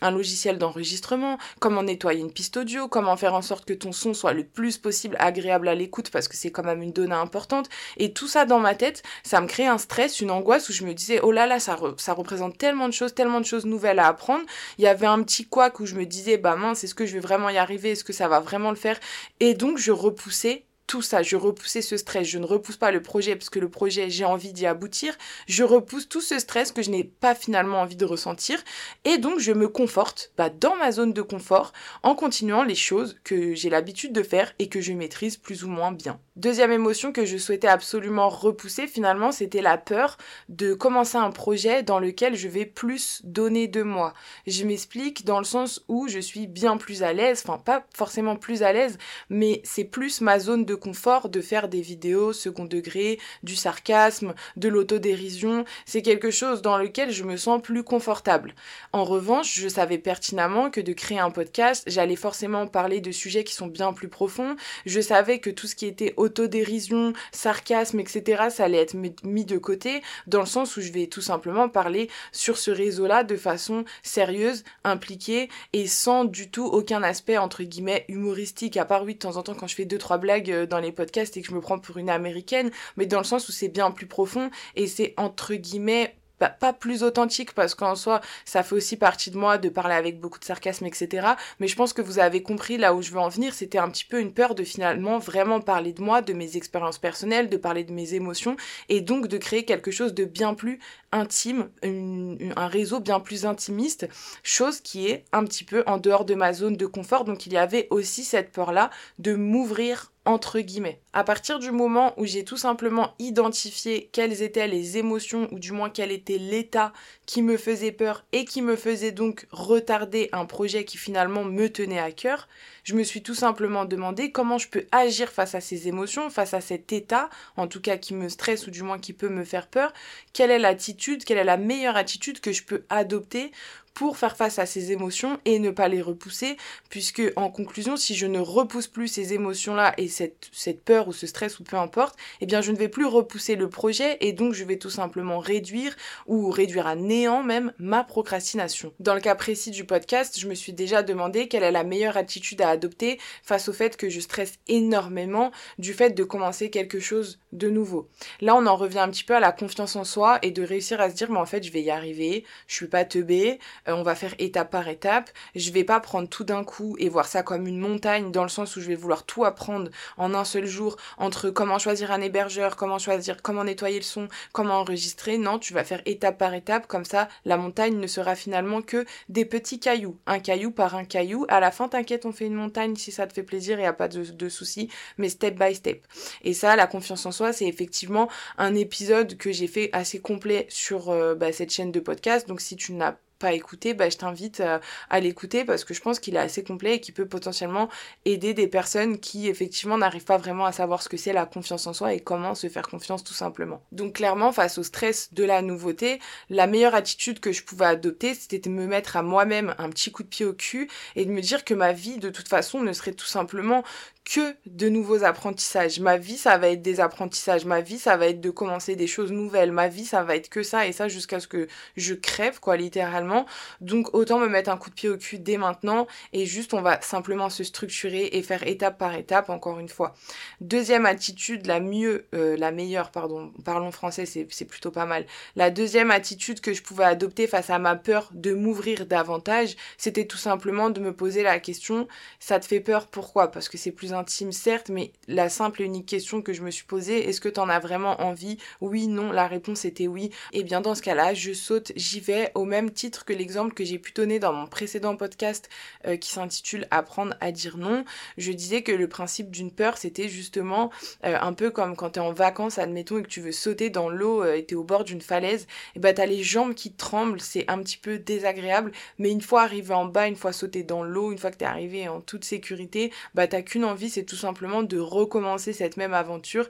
un, 0.00 0.10
logiciel 0.10 0.58
d'enregistrement, 0.58 1.38
comment 1.60 1.82
nettoyer 1.82 2.20
une 2.20 2.32
piste 2.32 2.56
audio, 2.56 2.88
comment 2.88 3.16
faire 3.16 3.34
en 3.34 3.42
sorte 3.42 3.64
que 3.64 3.74
ton 3.74 3.92
son 3.92 4.14
soit 4.14 4.32
le 4.32 4.44
plus 4.44 4.78
possible 4.78 5.16
agréable 5.18 5.68
à 5.68 5.74
l'écoute 5.74 6.10
parce 6.10 6.28
que 6.28 6.36
c'est 6.36 6.50
quand 6.50 6.64
même 6.64 6.82
une 6.82 6.92
donnée 6.92 7.14
importante. 7.14 7.68
Et 7.96 8.12
tout 8.12 8.26
ça 8.26 8.46
dans 8.46 8.58
ma 8.58 8.74
tête, 8.74 9.02
ça 9.22 9.40
me 9.40 9.46
crée 9.46 9.66
un 9.66 9.78
stress, 9.78 10.20
une 10.20 10.30
angoisse 10.30 10.68
où 10.68 10.72
je 10.72 10.84
me 10.84 10.94
disais 10.94 11.20
oh 11.22 11.30
là 11.30 11.46
là 11.46 11.60
ça, 11.60 11.76
ça 11.98 12.14
représente 12.14 12.58
tellement 12.58 12.88
de 12.88 12.94
choses, 12.94 13.14
tellement 13.14 13.40
de 13.40 13.46
choses 13.46 13.66
nouvelles 13.66 13.98
à 13.98 14.08
apprendre. 14.08 14.44
Il 14.78 14.84
y 14.84 14.88
avait 14.88 15.06
un 15.06 15.22
petit 15.22 15.44
couac 15.44 15.80
où 15.80 15.86
je 15.86 15.94
me 15.94 16.06
disais 16.06 16.38
bah 16.38 16.56
mince 16.56 16.84
est-ce 16.84 16.94
que 16.94 17.06
je 17.06 17.14
vais 17.14 17.20
vraiment 17.20 17.50
y 17.50 17.58
arriver, 17.58 17.90
est-ce 17.90 18.04
que 18.04 18.12
ça 18.12 18.28
va 18.28 18.40
vraiment 18.40 18.70
le 18.70 18.76
faire? 18.76 18.98
Et 19.40 19.54
donc 19.54 19.78
je 19.78 19.92
repoussais 19.92 20.64
tout 20.88 21.02
ça, 21.02 21.22
je 21.22 21.36
repoussais 21.36 21.82
ce 21.82 21.96
stress, 21.96 22.26
je 22.26 22.38
ne 22.38 22.46
repousse 22.46 22.78
pas 22.78 22.90
le 22.90 23.02
projet 23.02 23.36
parce 23.36 23.50
que 23.50 23.60
le 23.60 23.68
projet, 23.68 24.08
j'ai 24.08 24.24
envie 24.24 24.54
d'y 24.54 24.66
aboutir, 24.66 25.16
je 25.46 25.62
repousse 25.62 26.08
tout 26.08 26.22
ce 26.22 26.38
stress 26.38 26.72
que 26.72 26.82
je 26.82 26.90
n'ai 26.90 27.04
pas 27.04 27.34
finalement 27.34 27.82
envie 27.82 27.94
de 27.94 28.06
ressentir 28.06 28.58
et 29.04 29.18
donc 29.18 29.38
je 29.38 29.52
me 29.52 29.68
conforte 29.68 30.32
bah, 30.36 30.48
dans 30.48 30.76
ma 30.76 30.90
zone 30.90 31.12
de 31.12 31.22
confort 31.22 31.72
en 32.02 32.14
continuant 32.14 32.64
les 32.64 32.74
choses 32.74 33.16
que 33.22 33.54
j'ai 33.54 33.68
l'habitude 33.68 34.12
de 34.12 34.22
faire 34.22 34.52
et 34.58 34.68
que 34.68 34.80
je 34.80 34.94
maîtrise 34.94 35.36
plus 35.36 35.62
ou 35.62 35.68
moins 35.68 35.92
bien. 35.92 36.18
Deuxième 36.36 36.70
émotion 36.70 37.12
que 37.12 37.24
je 37.24 37.36
souhaitais 37.36 37.66
absolument 37.66 38.28
repousser 38.28 38.86
finalement, 38.86 39.32
c'était 39.32 39.60
la 39.60 39.76
peur 39.76 40.16
de 40.48 40.72
commencer 40.72 41.16
un 41.16 41.32
projet 41.32 41.82
dans 41.82 41.98
lequel 41.98 42.36
je 42.36 42.48
vais 42.48 42.64
plus 42.64 43.20
donner 43.24 43.66
de 43.66 43.82
moi. 43.82 44.14
Je 44.46 44.64
m'explique 44.64 45.24
dans 45.24 45.38
le 45.38 45.44
sens 45.44 45.84
où 45.88 46.08
je 46.08 46.20
suis 46.20 46.46
bien 46.46 46.76
plus 46.76 47.02
à 47.02 47.12
l'aise, 47.12 47.42
enfin 47.44 47.58
pas 47.58 47.84
forcément 47.92 48.36
plus 48.36 48.62
à 48.62 48.72
l'aise, 48.72 48.98
mais 49.28 49.60
c'est 49.64 49.84
plus 49.84 50.20
ma 50.20 50.38
zone 50.38 50.64
de 50.64 50.76
confort 50.78 51.28
de 51.28 51.40
faire 51.40 51.68
des 51.68 51.80
vidéos 51.80 52.32
second 52.32 52.64
degré, 52.64 53.18
du 53.42 53.56
sarcasme, 53.56 54.34
de 54.56 54.68
l'autodérision. 54.68 55.64
C'est 55.86 56.02
quelque 56.02 56.30
chose 56.30 56.62
dans 56.62 56.78
lequel 56.78 57.10
je 57.10 57.24
me 57.24 57.36
sens 57.36 57.60
plus 57.60 57.82
confortable. 57.82 58.54
En 58.92 59.04
revanche, 59.04 59.54
je 59.54 59.68
savais 59.68 59.98
pertinemment 59.98 60.70
que 60.70 60.80
de 60.80 60.92
créer 60.92 61.18
un 61.18 61.30
podcast, 61.30 61.84
j'allais 61.86 62.16
forcément 62.16 62.66
parler 62.66 63.00
de 63.00 63.12
sujets 63.12 63.44
qui 63.44 63.54
sont 63.54 63.66
bien 63.66 63.92
plus 63.92 64.08
profonds. 64.08 64.56
Je 64.86 65.00
savais 65.00 65.38
que 65.38 65.50
tout 65.50 65.66
ce 65.66 65.74
qui 65.74 65.86
était 65.86 66.14
autodérision, 66.16 67.12
sarcasme, 67.32 68.00
etc., 68.00 68.44
ça 68.50 68.64
allait 68.64 68.78
être 68.78 68.94
mis 68.94 69.44
de 69.44 69.58
côté 69.58 70.02
dans 70.26 70.40
le 70.40 70.46
sens 70.46 70.76
où 70.76 70.80
je 70.80 70.92
vais 70.92 71.06
tout 71.06 71.20
simplement 71.20 71.68
parler 71.68 72.08
sur 72.32 72.58
ce 72.58 72.70
réseau-là 72.70 73.24
de 73.24 73.36
façon 73.36 73.84
sérieuse, 74.02 74.64
impliquée 74.84 75.48
et 75.72 75.86
sans 75.86 76.24
du 76.24 76.50
tout 76.50 76.66
aucun 76.66 77.02
aspect 77.02 77.38
entre 77.38 77.62
guillemets 77.62 78.04
humoristique 78.08 78.76
à 78.76 78.84
part 78.84 79.04
oui 79.04 79.14
de 79.14 79.18
temps 79.18 79.36
en 79.36 79.42
temps 79.42 79.54
quand 79.54 79.66
je 79.66 79.74
fais 79.74 79.84
deux 79.84 79.98
trois 79.98 80.18
blagues 80.18 80.50
euh, 80.50 80.66
dans 80.68 80.80
les 80.80 80.92
podcasts 80.92 81.36
et 81.36 81.42
que 81.42 81.48
je 81.48 81.54
me 81.54 81.60
prends 81.60 81.78
pour 81.78 81.98
une 81.98 82.10
américaine, 82.10 82.70
mais 82.96 83.06
dans 83.06 83.18
le 83.18 83.24
sens 83.24 83.48
où 83.48 83.52
c'est 83.52 83.68
bien 83.68 83.90
plus 83.90 84.06
profond 84.06 84.50
et 84.76 84.86
c'est 84.86 85.14
entre 85.16 85.54
guillemets 85.54 86.14
pas 86.38 86.72
plus 86.72 87.02
authentique 87.02 87.52
parce 87.52 87.74
qu'en 87.74 87.96
soi 87.96 88.20
ça 88.44 88.62
fait 88.62 88.74
aussi 88.74 88.96
partie 88.96 89.30
de 89.30 89.36
moi 89.36 89.58
de 89.58 89.68
parler 89.68 89.94
avec 89.94 90.20
beaucoup 90.20 90.38
de 90.38 90.44
sarcasme 90.44 90.86
etc 90.86 91.28
mais 91.58 91.68
je 91.68 91.76
pense 91.76 91.92
que 91.92 92.02
vous 92.02 92.18
avez 92.18 92.42
compris 92.42 92.76
là 92.76 92.94
où 92.94 93.02
je 93.02 93.10
veux 93.10 93.18
en 93.18 93.28
venir. 93.28 93.54
C'était 93.54 93.78
un 93.78 93.90
petit 93.90 94.04
peu 94.04 94.20
une 94.20 94.32
peur 94.32 94.54
de 94.54 94.64
finalement 94.64 95.18
vraiment 95.18 95.60
parler 95.60 95.92
de 95.92 96.02
moi 96.02 96.22
de 96.22 96.32
mes 96.32 96.56
expériences 96.56 96.98
personnelles 96.98 97.48
de 97.48 97.56
parler 97.56 97.84
de 97.84 97.92
mes 97.92 98.14
émotions 98.14 98.56
et 98.88 99.00
donc 99.00 99.26
de 99.26 99.38
créer 99.38 99.64
quelque 99.64 99.90
chose 99.90 100.14
de 100.14 100.24
bien 100.24 100.54
plus 100.54 100.78
intime 101.12 101.70
un 101.82 102.66
réseau 102.66 103.00
bien 103.00 103.20
plus 103.20 103.46
intimiste 103.46 104.08
chose 104.42 104.80
qui 104.80 105.08
est 105.08 105.24
un 105.32 105.44
petit 105.44 105.64
peu 105.64 105.82
en 105.86 105.98
dehors 105.98 106.24
de 106.24 106.34
ma 106.34 106.52
zone 106.52 106.76
de 106.76 106.86
confort. 106.86 107.24
Donc 107.24 107.46
il 107.46 107.52
y 107.52 107.56
avait 107.56 107.88
aussi 107.90 108.24
cette 108.24 108.52
peur 108.52 108.72
là 108.72 108.90
de 109.18 109.34
m'ouvrir 109.34 110.12
entre 110.28 110.60
guillemets. 110.60 111.00
À 111.14 111.24
partir 111.24 111.58
du 111.58 111.70
moment 111.70 112.12
où 112.18 112.26
j'ai 112.26 112.44
tout 112.44 112.58
simplement 112.58 113.14
identifié 113.18 114.10
quelles 114.12 114.42
étaient 114.42 114.68
les 114.68 114.98
émotions 114.98 115.48
ou 115.52 115.58
du 115.58 115.72
moins 115.72 115.88
quel 115.88 116.12
était 116.12 116.36
l'état 116.36 116.92
qui 117.24 117.40
me 117.40 117.56
faisait 117.56 117.92
peur 117.92 118.26
et 118.32 118.44
qui 118.44 118.60
me 118.60 118.76
faisait 118.76 119.10
donc 119.10 119.46
retarder 119.52 120.28
un 120.32 120.44
projet 120.44 120.84
qui 120.84 120.98
finalement 120.98 121.44
me 121.44 121.68
tenait 121.68 121.98
à 121.98 122.12
cœur, 122.12 122.46
je 122.84 122.94
me 122.94 123.04
suis 123.04 123.22
tout 123.22 123.34
simplement 123.34 123.86
demandé 123.86 124.30
comment 124.30 124.58
je 124.58 124.68
peux 124.68 124.84
agir 124.92 125.30
face 125.30 125.54
à 125.54 125.62
ces 125.62 125.88
émotions, 125.88 126.28
face 126.28 126.52
à 126.52 126.60
cet 126.60 126.92
état, 126.92 127.30
en 127.56 127.66
tout 127.66 127.80
cas 127.80 127.96
qui 127.96 128.12
me 128.12 128.28
stresse 128.28 128.66
ou 128.66 128.70
du 128.70 128.82
moins 128.82 128.98
qui 128.98 129.14
peut 129.14 129.30
me 129.30 129.44
faire 129.44 129.66
peur, 129.66 129.94
quelle 130.34 130.50
est 130.50 130.58
l'attitude, 130.58 131.24
quelle 131.24 131.38
est 131.38 131.44
la 131.44 131.56
meilleure 131.56 131.96
attitude 131.96 132.40
que 132.40 132.52
je 132.52 132.64
peux 132.64 132.84
adopter 132.90 133.50
pour 133.98 134.16
faire 134.16 134.36
face 134.36 134.60
à 134.60 134.66
ces 134.66 134.92
émotions 134.92 135.40
et 135.44 135.58
ne 135.58 135.72
pas 135.72 135.88
les 135.88 136.00
repousser, 136.00 136.56
puisque 136.88 137.20
en 137.34 137.50
conclusion, 137.50 137.96
si 137.96 138.14
je 138.14 138.26
ne 138.26 138.38
repousse 138.38 138.86
plus 138.86 139.08
ces 139.08 139.32
émotions-là 139.32 139.92
et 139.96 140.06
cette, 140.06 140.52
peur 140.84 141.08
ou 141.08 141.12
ce 141.12 141.26
stress 141.26 141.58
ou 141.58 141.64
peu 141.64 141.76
importe, 141.76 142.16
eh 142.40 142.46
bien 142.46 142.60
je 142.60 142.70
ne 142.70 142.76
vais 142.76 142.88
plus 142.88 143.06
repousser 143.06 143.56
le 143.56 143.68
projet 143.68 144.16
et 144.20 144.32
donc 144.32 144.54
je 144.54 144.62
vais 144.62 144.76
tout 144.76 144.88
simplement 144.88 145.40
réduire 145.40 145.96
ou 146.28 146.48
réduire 146.48 146.86
à 146.86 146.94
néant 146.94 147.42
même 147.42 147.72
ma 147.80 148.04
procrastination. 148.04 148.92
Dans 149.00 149.14
le 149.14 149.20
cas 149.20 149.34
précis 149.34 149.72
du 149.72 149.84
podcast, 149.84 150.38
je 150.38 150.46
me 150.46 150.54
suis 150.54 150.72
déjà 150.72 151.02
demandé 151.02 151.48
quelle 151.48 151.64
est 151.64 151.72
la 151.72 151.82
meilleure 151.82 152.16
attitude 152.16 152.62
à 152.62 152.68
adopter 152.68 153.18
face 153.42 153.68
au 153.68 153.72
fait 153.72 153.96
que 153.96 154.08
je 154.08 154.20
stresse 154.20 154.60
énormément 154.68 155.50
du 155.80 155.92
fait 155.92 156.10
de 156.10 156.22
commencer 156.22 156.70
quelque 156.70 157.00
chose 157.00 157.40
de 157.50 157.68
nouveau. 157.68 158.08
Là, 158.40 158.54
on 158.54 158.66
en 158.66 158.76
revient 158.76 159.00
un 159.00 159.10
petit 159.10 159.24
peu 159.24 159.34
à 159.34 159.40
la 159.40 159.50
confiance 159.50 159.96
en 159.96 160.04
soi 160.04 160.38
et 160.42 160.52
de 160.52 160.62
réussir 160.62 161.00
à 161.00 161.10
se 161.10 161.16
dire 161.16 161.32
mais 161.32 161.40
en 161.40 161.46
fait, 161.46 161.64
je 161.64 161.72
vais 161.72 161.82
y 161.82 161.90
arriver, 161.90 162.44
je 162.68 162.74
suis 162.76 162.86
pas 162.86 163.04
teubée, 163.04 163.58
euh, 163.88 163.94
on 163.94 164.02
va 164.02 164.14
faire 164.14 164.34
étape 164.38 164.70
par 164.70 164.88
étape. 164.88 165.30
Je 165.54 165.70
vais 165.70 165.84
pas 165.84 166.00
prendre 166.00 166.28
tout 166.28 166.44
d'un 166.44 166.64
coup 166.64 166.96
et 166.98 167.08
voir 167.08 167.26
ça 167.26 167.42
comme 167.42 167.66
une 167.66 167.78
montagne 167.78 168.30
dans 168.30 168.42
le 168.42 168.48
sens 168.48 168.76
où 168.76 168.80
je 168.80 168.88
vais 168.88 168.94
vouloir 168.94 169.24
tout 169.24 169.44
apprendre 169.44 169.90
en 170.16 170.34
un 170.34 170.44
seul 170.44 170.66
jour 170.66 170.96
entre 171.16 171.50
comment 171.50 171.78
choisir 171.78 172.12
un 172.12 172.20
hébergeur, 172.20 172.76
comment 172.76 172.98
choisir, 172.98 173.42
comment 173.42 173.64
nettoyer 173.64 173.98
le 173.98 174.04
son, 174.04 174.28
comment 174.52 174.74
enregistrer. 174.74 175.38
Non, 175.38 175.58
tu 175.58 175.74
vas 175.74 175.84
faire 175.84 176.02
étape 176.06 176.38
par 176.38 176.54
étape 176.54 176.86
comme 176.86 177.04
ça. 177.04 177.28
La 177.44 177.56
montagne 177.56 177.98
ne 177.98 178.06
sera 178.06 178.34
finalement 178.34 178.82
que 178.82 179.04
des 179.28 179.44
petits 179.44 179.80
cailloux, 179.80 180.18
un 180.26 180.38
caillou 180.38 180.70
par 180.70 180.94
un 180.94 181.04
caillou. 181.04 181.46
À 181.48 181.60
la 181.60 181.70
fin, 181.70 181.88
t'inquiète, 181.88 182.26
on 182.26 182.32
fait 182.32 182.46
une 182.46 182.54
montagne 182.54 182.96
si 182.96 183.12
ça 183.12 183.26
te 183.26 183.32
fait 183.32 183.42
plaisir, 183.42 183.78
il 183.78 183.82
y 183.82 183.86
a 183.86 183.92
pas 183.92 184.08
de, 184.08 184.24
de 184.24 184.48
soucis, 184.48 184.90
mais 185.16 185.28
step 185.28 185.58
by 185.58 185.74
step. 185.74 186.06
Et 186.42 186.54
ça, 186.54 186.76
la 186.76 186.86
confiance 186.86 187.24
en 187.26 187.32
soi, 187.32 187.52
c'est 187.52 187.66
effectivement 187.66 188.28
un 188.56 188.74
épisode 188.74 189.36
que 189.36 189.52
j'ai 189.52 189.66
fait 189.66 189.90
assez 189.92 190.20
complet 190.20 190.66
sur 190.68 191.10
euh, 191.10 191.34
bah, 191.34 191.52
cette 191.52 191.72
chaîne 191.72 191.92
de 191.92 192.00
podcast. 192.00 192.48
Donc 192.48 192.60
si 192.60 192.76
tu 192.76 192.92
n'as 192.92 193.16
pas 193.38 193.52
écouté, 193.52 193.94
bah, 193.94 194.08
je 194.10 194.16
t'invite 194.16 194.60
euh, 194.60 194.78
à, 195.10 195.20
l'écouter 195.20 195.64
parce 195.64 195.84
que 195.84 195.94
je 195.94 196.00
pense 196.00 196.18
qu'il 196.18 196.36
est 196.36 196.40
assez 196.40 196.62
complet 196.62 196.96
et 196.96 197.00
qu'il 197.00 197.14
peut 197.14 197.26
potentiellement 197.26 197.88
aider 198.24 198.54
des 198.54 198.68
personnes 198.68 199.18
qui 199.18 199.48
effectivement 199.48 199.98
n'arrivent 199.98 200.24
pas 200.24 200.36
vraiment 200.36 200.66
à 200.66 200.72
savoir 200.72 201.02
ce 201.02 201.08
que 201.08 201.16
c'est 201.16 201.32
la 201.32 201.46
confiance 201.46 201.86
en 201.86 201.92
soi 201.92 202.14
et 202.14 202.20
comment 202.20 202.54
se 202.54 202.68
faire 202.68 202.88
confiance 202.88 203.24
tout 203.24 203.34
simplement. 203.34 203.82
Donc 203.92 204.14
clairement, 204.14 204.52
face 204.52 204.78
au 204.78 204.82
stress 204.82 205.32
de 205.32 205.44
la 205.44 205.62
nouveauté, 205.62 206.20
la 206.50 206.66
meilleure 206.66 206.94
attitude 206.94 207.40
que 207.40 207.52
je 207.52 207.62
pouvais 207.62 207.86
adopter, 207.86 208.34
c'était 208.34 208.58
de 208.58 208.70
me 208.70 208.86
mettre 208.86 209.16
à 209.16 209.22
moi-même 209.22 209.74
un 209.78 209.88
petit 209.90 210.10
coup 210.10 210.22
de 210.22 210.28
pied 210.28 210.44
au 210.44 210.52
cul 210.52 210.88
et 211.16 211.24
de 211.24 211.30
me 211.30 211.40
dire 211.40 211.64
que 211.64 211.74
ma 211.74 211.92
vie, 211.92 212.18
de 212.18 212.30
toute 212.30 212.48
façon, 212.48 212.80
ne 212.80 212.92
serait 212.92 213.12
tout 213.12 213.26
simplement 213.26 213.84
que 214.28 214.54
de 214.66 214.88
nouveaux 214.88 215.24
apprentissages. 215.24 216.00
Ma 216.00 216.18
vie, 216.18 216.36
ça 216.36 216.58
va 216.58 216.68
être 216.68 216.82
des 216.82 217.00
apprentissages. 217.00 217.64
Ma 217.64 217.80
vie, 217.80 217.98
ça 217.98 218.16
va 218.16 218.26
être 218.26 218.40
de 218.40 218.50
commencer 218.50 218.94
des 218.94 219.06
choses 219.06 219.32
nouvelles. 219.32 219.72
Ma 219.72 219.88
vie, 219.88 220.04
ça 220.04 220.22
va 220.22 220.36
être 220.36 220.50
que 220.50 220.62
ça 220.62 220.86
et 220.86 220.92
ça 220.92 221.08
jusqu'à 221.08 221.40
ce 221.40 221.48
que 221.48 221.66
je 221.96 222.14
crève, 222.14 222.60
quoi, 222.60 222.76
littéralement. 222.76 223.46
Donc, 223.80 224.14
autant 224.14 224.38
me 224.38 224.48
mettre 224.48 224.70
un 224.70 224.76
coup 224.76 224.90
de 224.90 224.94
pied 224.94 225.08
au 225.08 225.16
cul 225.16 225.38
dès 225.38 225.56
maintenant 225.56 226.06
et 226.34 226.44
juste, 226.44 226.74
on 226.74 226.82
va 226.82 227.00
simplement 227.00 227.48
se 227.48 227.64
structurer 227.64 228.28
et 228.32 228.42
faire 228.42 228.66
étape 228.66 228.98
par 228.98 229.14
étape, 229.14 229.48
encore 229.48 229.78
une 229.78 229.88
fois. 229.88 230.14
Deuxième 230.60 231.06
attitude, 231.06 231.66
la 231.66 231.80
mieux, 231.80 232.26
euh, 232.34 232.56
la 232.58 232.70
meilleure, 232.70 233.10
pardon, 233.10 233.52
parlons 233.64 233.92
français, 233.92 234.26
c'est 234.26 234.64
plutôt 234.66 234.90
pas 234.90 235.06
mal. 235.06 235.24
La 235.56 235.70
deuxième 235.70 236.10
attitude 236.10 236.60
que 236.60 236.74
je 236.74 236.82
pouvais 236.82 237.04
adopter 237.04 237.46
face 237.46 237.70
à 237.70 237.78
ma 237.78 237.96
peur 237.96 238.28
de 238.32 238.52
m'ouvrir 238.52 239.06
davantage, 239.06 239.76
c'était 239.96 240.26
tout 240.26 240.36
simplement 240.36 240.90
de 240.90 241.00
me 241.00 241.14
poser 241.14 241.42
la 241.42 241.58
question, 241.60 242.08
ça 242.40 242.60
te 242.60 242.66
fait 242.66 242.80
peur, 242.80 243.06
pourquoi? 243.06 243.50
Parce 243.50 243.70
que 243.70 243.78
c'est 243.78 243.92
plus 243.92 244.12
intime, 244.18 244.52
certes, 244.52 244.90
mais 244.90 245.12
la 245.26 245.48
simple 245.48 245.82
et 245.82 245.84
unique 245.84 246.06
question 246.06 246.42
que 246.42 246.52
je 246.52 246.62
me 246.62 246.70
suis 246.70 246.84
posée, 246.84 247.28
est-ce 247.28 247.40
que 247.40 247.48
tu 247.48 247.60
en 247.60 247.68
as 247.68 247.78
vraiment 247.78 248.20
envie? 248.20 248.58
Oui, 248.80 249.06
non, 249.06 249.32
la 249.32 249.46
réponse 249.46 249.84
était 249.84 250.06
oui. 250.06 250.30
Et 250.52 250.60
eh 250.60 250.62
bien 250.64 250.80
dans 250.80 250.94
ce 250.94 251.02
cas-là, 251.02 251.34
je 251.34 251.52
saute, 251.52 251.92
j'y 251.96 252.20
vais, 252.20 252.50
au 252.54 252.64
même 252.64 252.90
titre 252.90 253.24
que 253.24 253.32
l'exemple 253.32 253.74
que 253.74 253.84
j'ai 253.84 253.98
pu 253.98 254.12
donner 254.12 254.38
dans 254.38 254.52
mon 254.52 254.66
précédent 254.66 255.16
podcast 255.16 255.68
euh, 256.06 256.16
qui 256.16 256.30
s'intitule 256.30 256.86
Apprendre 256.90 257.34
à 257.40 257.52
dire 257.52 257.76
non. 257.76 258.04
Je 258.36 258.52
disais 258.52 258.82
que 258.82 258.92
le 258.92 259.08
principe 259.08 259.50
d'une 259.50 259.70
peur, 259.70 259.98
c'était 259.98 260.28
justement 260.28 260.90
euh, 261.24 261.36
un 261.40 261.52
peu 261.52 261.70
comme 261.70 261.96
quand 261.96 262.10
tu 262.10 262.18
es 262.18 262.22
en 262.22 262.32
vacances, 262.32 262.78
admettons, 262.78 263.18
et 263.18 263.22
que 263.22 263.28
tu 263.28 263.40
veux 263.40 263.52
sauter 263.52 263.90
dans 263.90 264.08
l'eau 264.08 264.44
et 264.44 264.64
tu 264.64 264.74
es 264.74 264.76
au 264.76 264.84
bord 264.84 265.04
d'une 265.04 265.20
falaise, 265.20 265.66
et 265.96 266.00
bah 266.00 266.12
t'as 266.12 266.26
les 266.26 266.42
jambes 266.42 266.74
qui 266.74 266.92
tremblent, 266.92 267.40
c'est 267.40 267.64
un 267.68 267.78
petit 267.78 267.96
peu 267.96 268.18
désagréable, 268.18 268.92
mais 269.18 269.30
une 269.30 269.40
fois 269.40 269.62
arrivé 269.62 269.94
en 269.94 270.04
bas, 270.04 270.28
une 270.28 270.36
fois 270.36 270.52
sauté 270.52 270.82
dans 270.82 271.02
l'eau, 271.02 271.32
une 271.32 271.38
fois 271.38 271.50
que 271.50 271.56
t'es 271.56 271.64
arrivé 271.64 272.08
en 272.08 272.20
toute 272.20 272.44
sécurité, 272.44 273.12
bah 273.34 273.46
t'as 273.46 273.62
qu'une 273.62 273.84
envie, 273.84 274.07
c'est 274.08 274.24
tout 274.24 274.36
simplement 274.36 274.82
de 274.82 274.98
recommencer 274.98 275.72
cette 275.72 275.96
même 275.96 276.14
aventure 276.14 276.68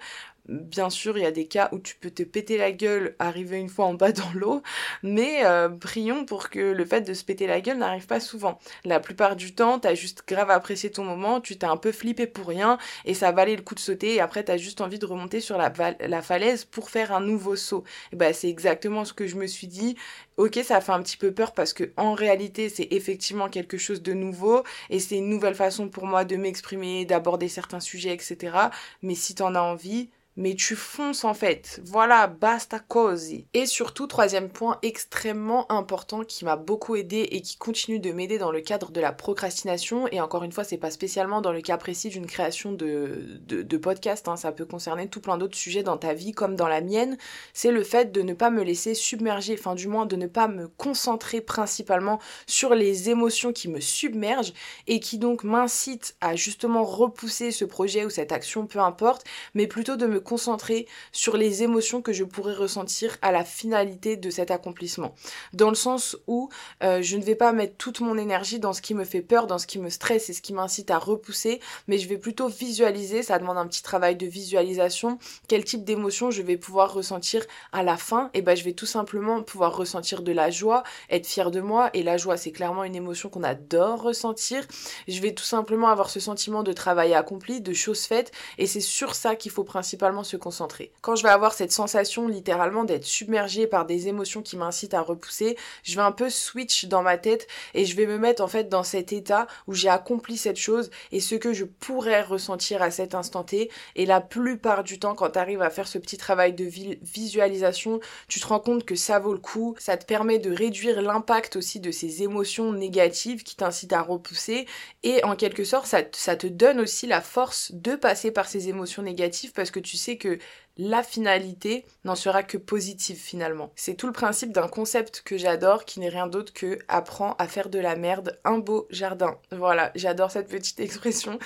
Bien 0.49 0.89
sûr, 0.89 1.19
il 1.19 1.25
y 1.25 1.27
a 1.27 1.31
des 1.31 1.47
cas 1.47 1.69
où 1.73 1.79
tu 1.79 1.95
peux 1.97 2.11
te 2.11 2.23
péter 2.23 2.57
la 2.57 2.73
gueule, 2.73 3.15
arriver 3.19 3.59
une 3.59 3.69
fois 3.69 3.85
en 3.85 3.93
bas 3.93 4.13
dans 4.13 4.31
l'eau, 4.33 4.63
mais 5.03 5.45
euh, 5.45 5.69
prions 5.69 6.25
pour 6.25 6.49
que 6.49 6.73
le 6.73 6.85
fait 6.87 7.03
de 7.03 7.13
se 7.13 7.23
péter 7.23 7.47
la 7.47 7.61
gueule 7.61 7.77
n'arrive 7.77 8.07
pas 8.07 8.19
souvent. 8.19 8.59
La 8.87 8.99
plupart 8.99 9.37
du 9.37 9.55
temps, 9.55 9.79
t'as 9.79 9.95
juste 9.95 10.23
grave 10.27 10.51
apprécié 10.51 10.91
ton 10.91 11.05
moment, 11.05 11.43
tu 11.43 11.59
t'es 11.59 11.67
un 11.67 11.77
peu 11.77 11.93
flippé 11.93 12.27
pour 12.27 12.47
rien, 12.47 12.79
et 13.05 13.13
ça 13.13 13.31
valait 13.31 13.57
le 13.57 13.63
coup 13.63 13.75
de 13.75 13.81
sauter, 13.81 14.15
et 14.15 14.21
après 14.21 14.43
t'as 14.43 14.57
juste 14.57 14.81
envie 14.81 14.99
de 14.99 15.05
remonter 15.05 15.41
sur 15.41 15.59
la, 15.59 15.71
la 16.01 16.23
falaise 16.23 16.65
pour 16.65 16.89
faire 16.89 17.13
un 17.13 17.21
nouveau 17.21 17.55
saut. 17.55 17.85
Et 18.13 18.17
bah 18.17 18.33
c'est 18.33 18.49
exactement 18.49 19.05
ce 19.05 19.13
que 19.13 19.27
je 19.27 19.37
me 19.37 19.47
suis 19.47 19.67
dit. 19.67 19.97
Ok, 20.39 20.59
ça 20.65 20.81
fait 20.81 20.93
un 20.93 21.03
petit 21.03 21.17
peu 21.17 21.33
peur 21.33 21.53
parce 21.53 21.73
que 21.75 21.93
en 21.97 22.15
réalité, 22.15 22.69
c'est 22.71 22.89
effectivement 22.93 23.49
quelque 23.49 23.77
chose 23.77 24.03
de 24.03 24.15
nouveau, 24.15 24.63
et 24.89 24.99
c'est 24.99 25.17
une 25.19 25.29
nouvelle 25.29 25.55
façon 25.55 25.89
pour 25.91 26.07
moi 26.07 26.25
de 26.25 26.37
m'exprimer, 26.37 27.05
d'aborder 27.05 27.49
certains 27.49 27.81
sujets, 27.81 28.15
etc. 28.15 28.71
Mais 29.03 29.15
si 29.15 29.35
t'en 29.35 29.55
as 29.55 29.61
envie, 29.61 30.11
mais 30.39 30.55
tu 30.55 30.77
fonces 30.77 31.25
en 31.25 31.35
fait. 31.35 31.81
Voilà, 31.85 32.29
basta 32.29 32.79
cosy. 32.79 33.45
Et 33.55 33.67
surtout, 33.67 34.07
troisième 34.07 34.49
point 34.49 34.79
extrêmement 34.83 35.71
important 35.71 36.23
qui 36.23 36.45
m'a 36.45 36.55
beaucoup 36.55 36.95
aidé 36.95 37.29
et 37.33 37.43
qui 37.43 37.57
continue 37.57 37.99
de 37.99 38.13
m'aider 38.13 38.39
dans 38.39 38.53
le 38.53 38.61
cadre 38.61 38.93
de 38.93 39.01
la 39.01 39.13
procrastination. 39.13 40.07
Et 40.13 40.21
encore 40.21 40.45
une 40.45 40.53
fois, 40.53 40.63
c'est 40.63 40.79
pas 40.79 40.93
spécialement 40.93 41.41
dans 41.41 41.51
le 41.51 41.61
cas 41.61 41.77
précis 41.77 42.09
d'une 42.09 42.27
création 42.27 42.73
de, 42.73 43.41
de, 43.49 43.77
podcast, 43.77 44.29
hein. 44.29 44.37
ça 44.37 44.53
peut 44.53 44.65
concerner 44.65 45.09
tout 45.09 45.21
plein 45.21 45.39
d'autres 45.39 45.57
sujets 45.57 45.83
dans 45.83 45.97
ta 45.97 46.15
vie 46.15 46.31
comme 46.31 46.55
dans 46.55 46.69
la 46.69 46.83
mienne. 46.83 47.19
C'est 47.53 47.73
le 47.73 47.83
fait 47.83 48.13
de 48.13 48.23
ne 48.23 48.33
pas 48.33 48.51
me 48.51 48.63
laisser 48.63 48.95
submerger, 48.95 49.57
enfin 49.59 49.75
du 49.75 49.89
moins 49.89 50.07
de 50.07 50.15
ne 50.15 50.29
pas 50.29 50.47
me 50.47 50.69
concentrer 50.69 51.41
principalement 51.41 52.21
sur 52.47 52.77
les 52.77 53.11
émotions 53.11 53.53
qui 53.53 53.67
me 53.67 53.81
submergent 53.81 54.53
et 54.87 55.01
qui 55.01 55.19
donc 55.19 55.43
m'incitent 55.43 56.15
à 56.21 56.37
justement 56.37 56.85
repousser 56.85 57.51
ce 57.51 57.65
projet 57.65 58.05
ou 58.05 58.11
cette 58.11 58.31
action, 58.31 58.69
peu 58.69 58.79
importe, 58.79 59.25
mais 59.55 59.67
plutôt 59.67 59.97
de 59.97 60.07
me 60.07 60.21
concentrer 60.29 60.87
sur 61.11 61.39
les 61.39 61.63
émotions 61.63 62.03
que 62.03 62.13
je 62.13 62.23
pourrais 62.23 62.53
ressentir 62.55 63.17
à 63.23 63.33
la 63.33 63.45
finalité 63.45 64.19
de 64.19 64.29
cet 64.29 64.51
accomplissement. 64.51 65.15
Dans 65.55 65.71
le 65.71 65.75
sens 65.75 66.19
où 66.27 66.51
euh, 66.83 67.01
je 67.01 67.17
ne 67.17 67.23
vais 67.23 67.35
pas 67.35 67.53
mettre 67.53 67.77
toute 67.79 68.01
mon 68.01 68.19
énergie 68.19 68.59
dans 68.59 68.75
ce 68.75 68.83
qui 68.83 68.93
me 68.93 69.05
fait 69.05 69.23
peur, 69.23 69.47
dans 69.47 69.57
ce 69.57 69.67
qui 69.67 69.79
me 69.79 69.89
stresse 69.89 70.29
et 70.29 70.35
ce 70.35 70.43
qui 70.43 70.53
m'incite 70.53 70.91
à 70.91 70.99
repousser, 70.99 71.61
mais 71.87 71.97
je 71.97 72.07
vais 72.09 72.19
plutôt 72.19 72.49
visualiser, 72.49 73.23
ça 73.23 73.39
demande 73.39 73.57
un 73.57 73.67
petit 73.67 73.83
travail 73.83 74.17
de 74.17 74.27
visualisation, 74.27 75.19
quel 75.49 75.65
type 75.65 75.85
d'émotion 75.85 76.31
je 76.31 76.43
vais 76.43 76.59
pouvoir 76.59 76.93
ressentir 76.93 77.47
à 77.73 77.83
la 77.83 77.97
fin. 77.97 78.29
Et 78.35 78.43
ben 78.43 78.55
je 78.55 78.65
vais 78.65 78.75
tout 78.75 78.87
simplement 78.87 79.43
pouvoir 79.43 79.75
ressentir 79.75 80.21
de 80.21 80.33
la 80.33 80.51
joie, 80.51 80.83
être 81.09 81.27
fier 81.27 81.51
de 81.51 81.63
moi, 81.63 81.89
et 81.95 82.03
la 82.03 82.19
joie 82.19 82.37
c'est 82.37 82.53
clairement 82.53 82.85
une 82.85 82.97
émotion 82.97 83.31
qu'on 83.31 83.45
adore 83.45 84.03
ressentir. 84.03 84.67
Je 85.07 85.21
vais 85.23 85.33
tout 85.33 85.45
simplement 85.45 85.89
avoir 85.89 86.11
ce 86.11 86.21
sentiment 86.21 86.63
de 86.63 86.75
travail 86.75 87.15
accompli, 87.15 87.63
de 87.63 87.73
choses 87.73 88.03
faites, 88.03 88.31
et 88.59 88.67
c'est 88.67 88.81
sur 88.81 89.15
ça 89.15 89.35
qu'il 89.35 89.51
faut 89.51 89.65
principalement 89.65 90.18
se 90.25 90.37
concentrer. 90.37 90.93
Quand 91.01 91.17
je 91.17 91.23
vais 91.23 91.29
avoir 91.29 91.53
cette 91.53 91.73
sensation 91.73 92.29
littéralement 92.29 92.85
d'être 92.85 93.05
submergée 93.05 93.67
par 93.67 93.87
des 93.87 94.09
émotions 94.09 94.43
qui 94.43 94.57
m'incitent 94.57 94.95
à 94.95 95.01
repousser, 95.01 95.57
je 95.83 95.97
vais 95.97 96.03
un 96.03 96.13
peu 96.13 96.31
switch 96.31 96.87
dans 96.87 97.03
ma 97.03 97.19
tête 97.19 97.47
et 97.75 97.85
je 97.85 97.97
vais 97.97 98.07
me 98.07 98.19
mettre 98.19 98.43
en 98.43 98.49
fait 98.49 98.69
dans 98.69 98.83
cet 98.83 99.13
état 99.13 99.47
où 99.67 99.75
j'ai 99.75 99.89
accompli 99.89 100.37
cette 100.37 100.57
chose 100.57 100.91
et 101.13 101.21
ce 101.21 101.35
que 101.35 101.53
je 101.53 101.65
pourrais 101.65 102.23
ressentir 102.23 102.83
à 102.83 102.91
cet 102.91 103.15
instant 103.15 103.45
T. 103.45 103.71
Et 103.97 104.07
la 104.07 104.21
plupart 104.21 104.85
du 104.85 104.99
temps, 104.99 105.15
quand 105.15 105.31
tu 105.31 105.39
arrives 105.39 105.63
à 105.63 105.71
faire 105.71 105.89
ce 105.89 105.99
petit 105.99 106.17
travail 106.17 106.53
de 106.53 106.65
visualisation, 107.03 108.01
tu 108.29 108.41
te 108.41 108.47
rends 108.47 108.61
compte 108.61 108.85
que 108.85 108.97
ça 108.97 109.19
vaut 109.19 109.33
le 109.33 109.39
coup. 109.39 109.75
Ça 109.79 109.97
te 109.97 110.05
permet 110.05 110.39
de 110.39 110.53
réduire 110.53 111.03
l'impact 111.03 111.57
aussi 111.57 111.81
de 111.81 111.91
ces 111.91 112.23
émotions 112.23 112.73
négatives 112.73 113.43
qui 113.43 113.57
t'incitent 113.57 113.93
à 113.93 114.03
repousser 114.03 114.67
et 115.03 115.23
en 115.25 115.37
quelque 115.37 115.65
sorte, 115.65 115.87
ça, 115.87 116.37
te 116.37 116.47
donne 116.47 116.81
aussi 116.81 117.07
la 117.07 117.21
force 117.21 117.73
de 117.73 117.95
passer 117.95 118.31
par 118.31 118.49
ces 118.49 118.69
émotions 118.69 119.03
négatives 119.03 119.53
parce 119.53 119.71
que 119.71 119.81
tu 119.81 119.97
sais 119.97 120.08
que 120.17 120.41
la 120.79 121.03
finalité 121.03 121.85
n'en 122.05 122.15
sera 122.15 122.45
que 122.45 122.57
positive 122.57 123.19
finalement. 123.19 123.73
C'est 123.75 123.95
tout 123.95 124.07
le 124.07 124.13
principe 124.13 124.53
d'un 124.53 124.69
concept 124.69 125.23
que 125.25 125.37
j'adore 125.37 125.85
qui 125.85 125.99
n'est 125.99 126.09
rien 126.09 126.29
d'autre 126.29 126.53
que 126.53 126.79
apprends 126.87 127.35
à 127.39 127.49
faire 127.49 127.69
de 127.69 127.81
la 127.81 127.97
merde 127.97 128.39
un 128.45 128.59
beau 128.59 128.87
jardin. 128.91 129.39
Voilà, 129.51 129.91
j'adore 129.97 130.31
cette 130.31 130.49
petite 130.49 130.79
expression. 130.81 131.39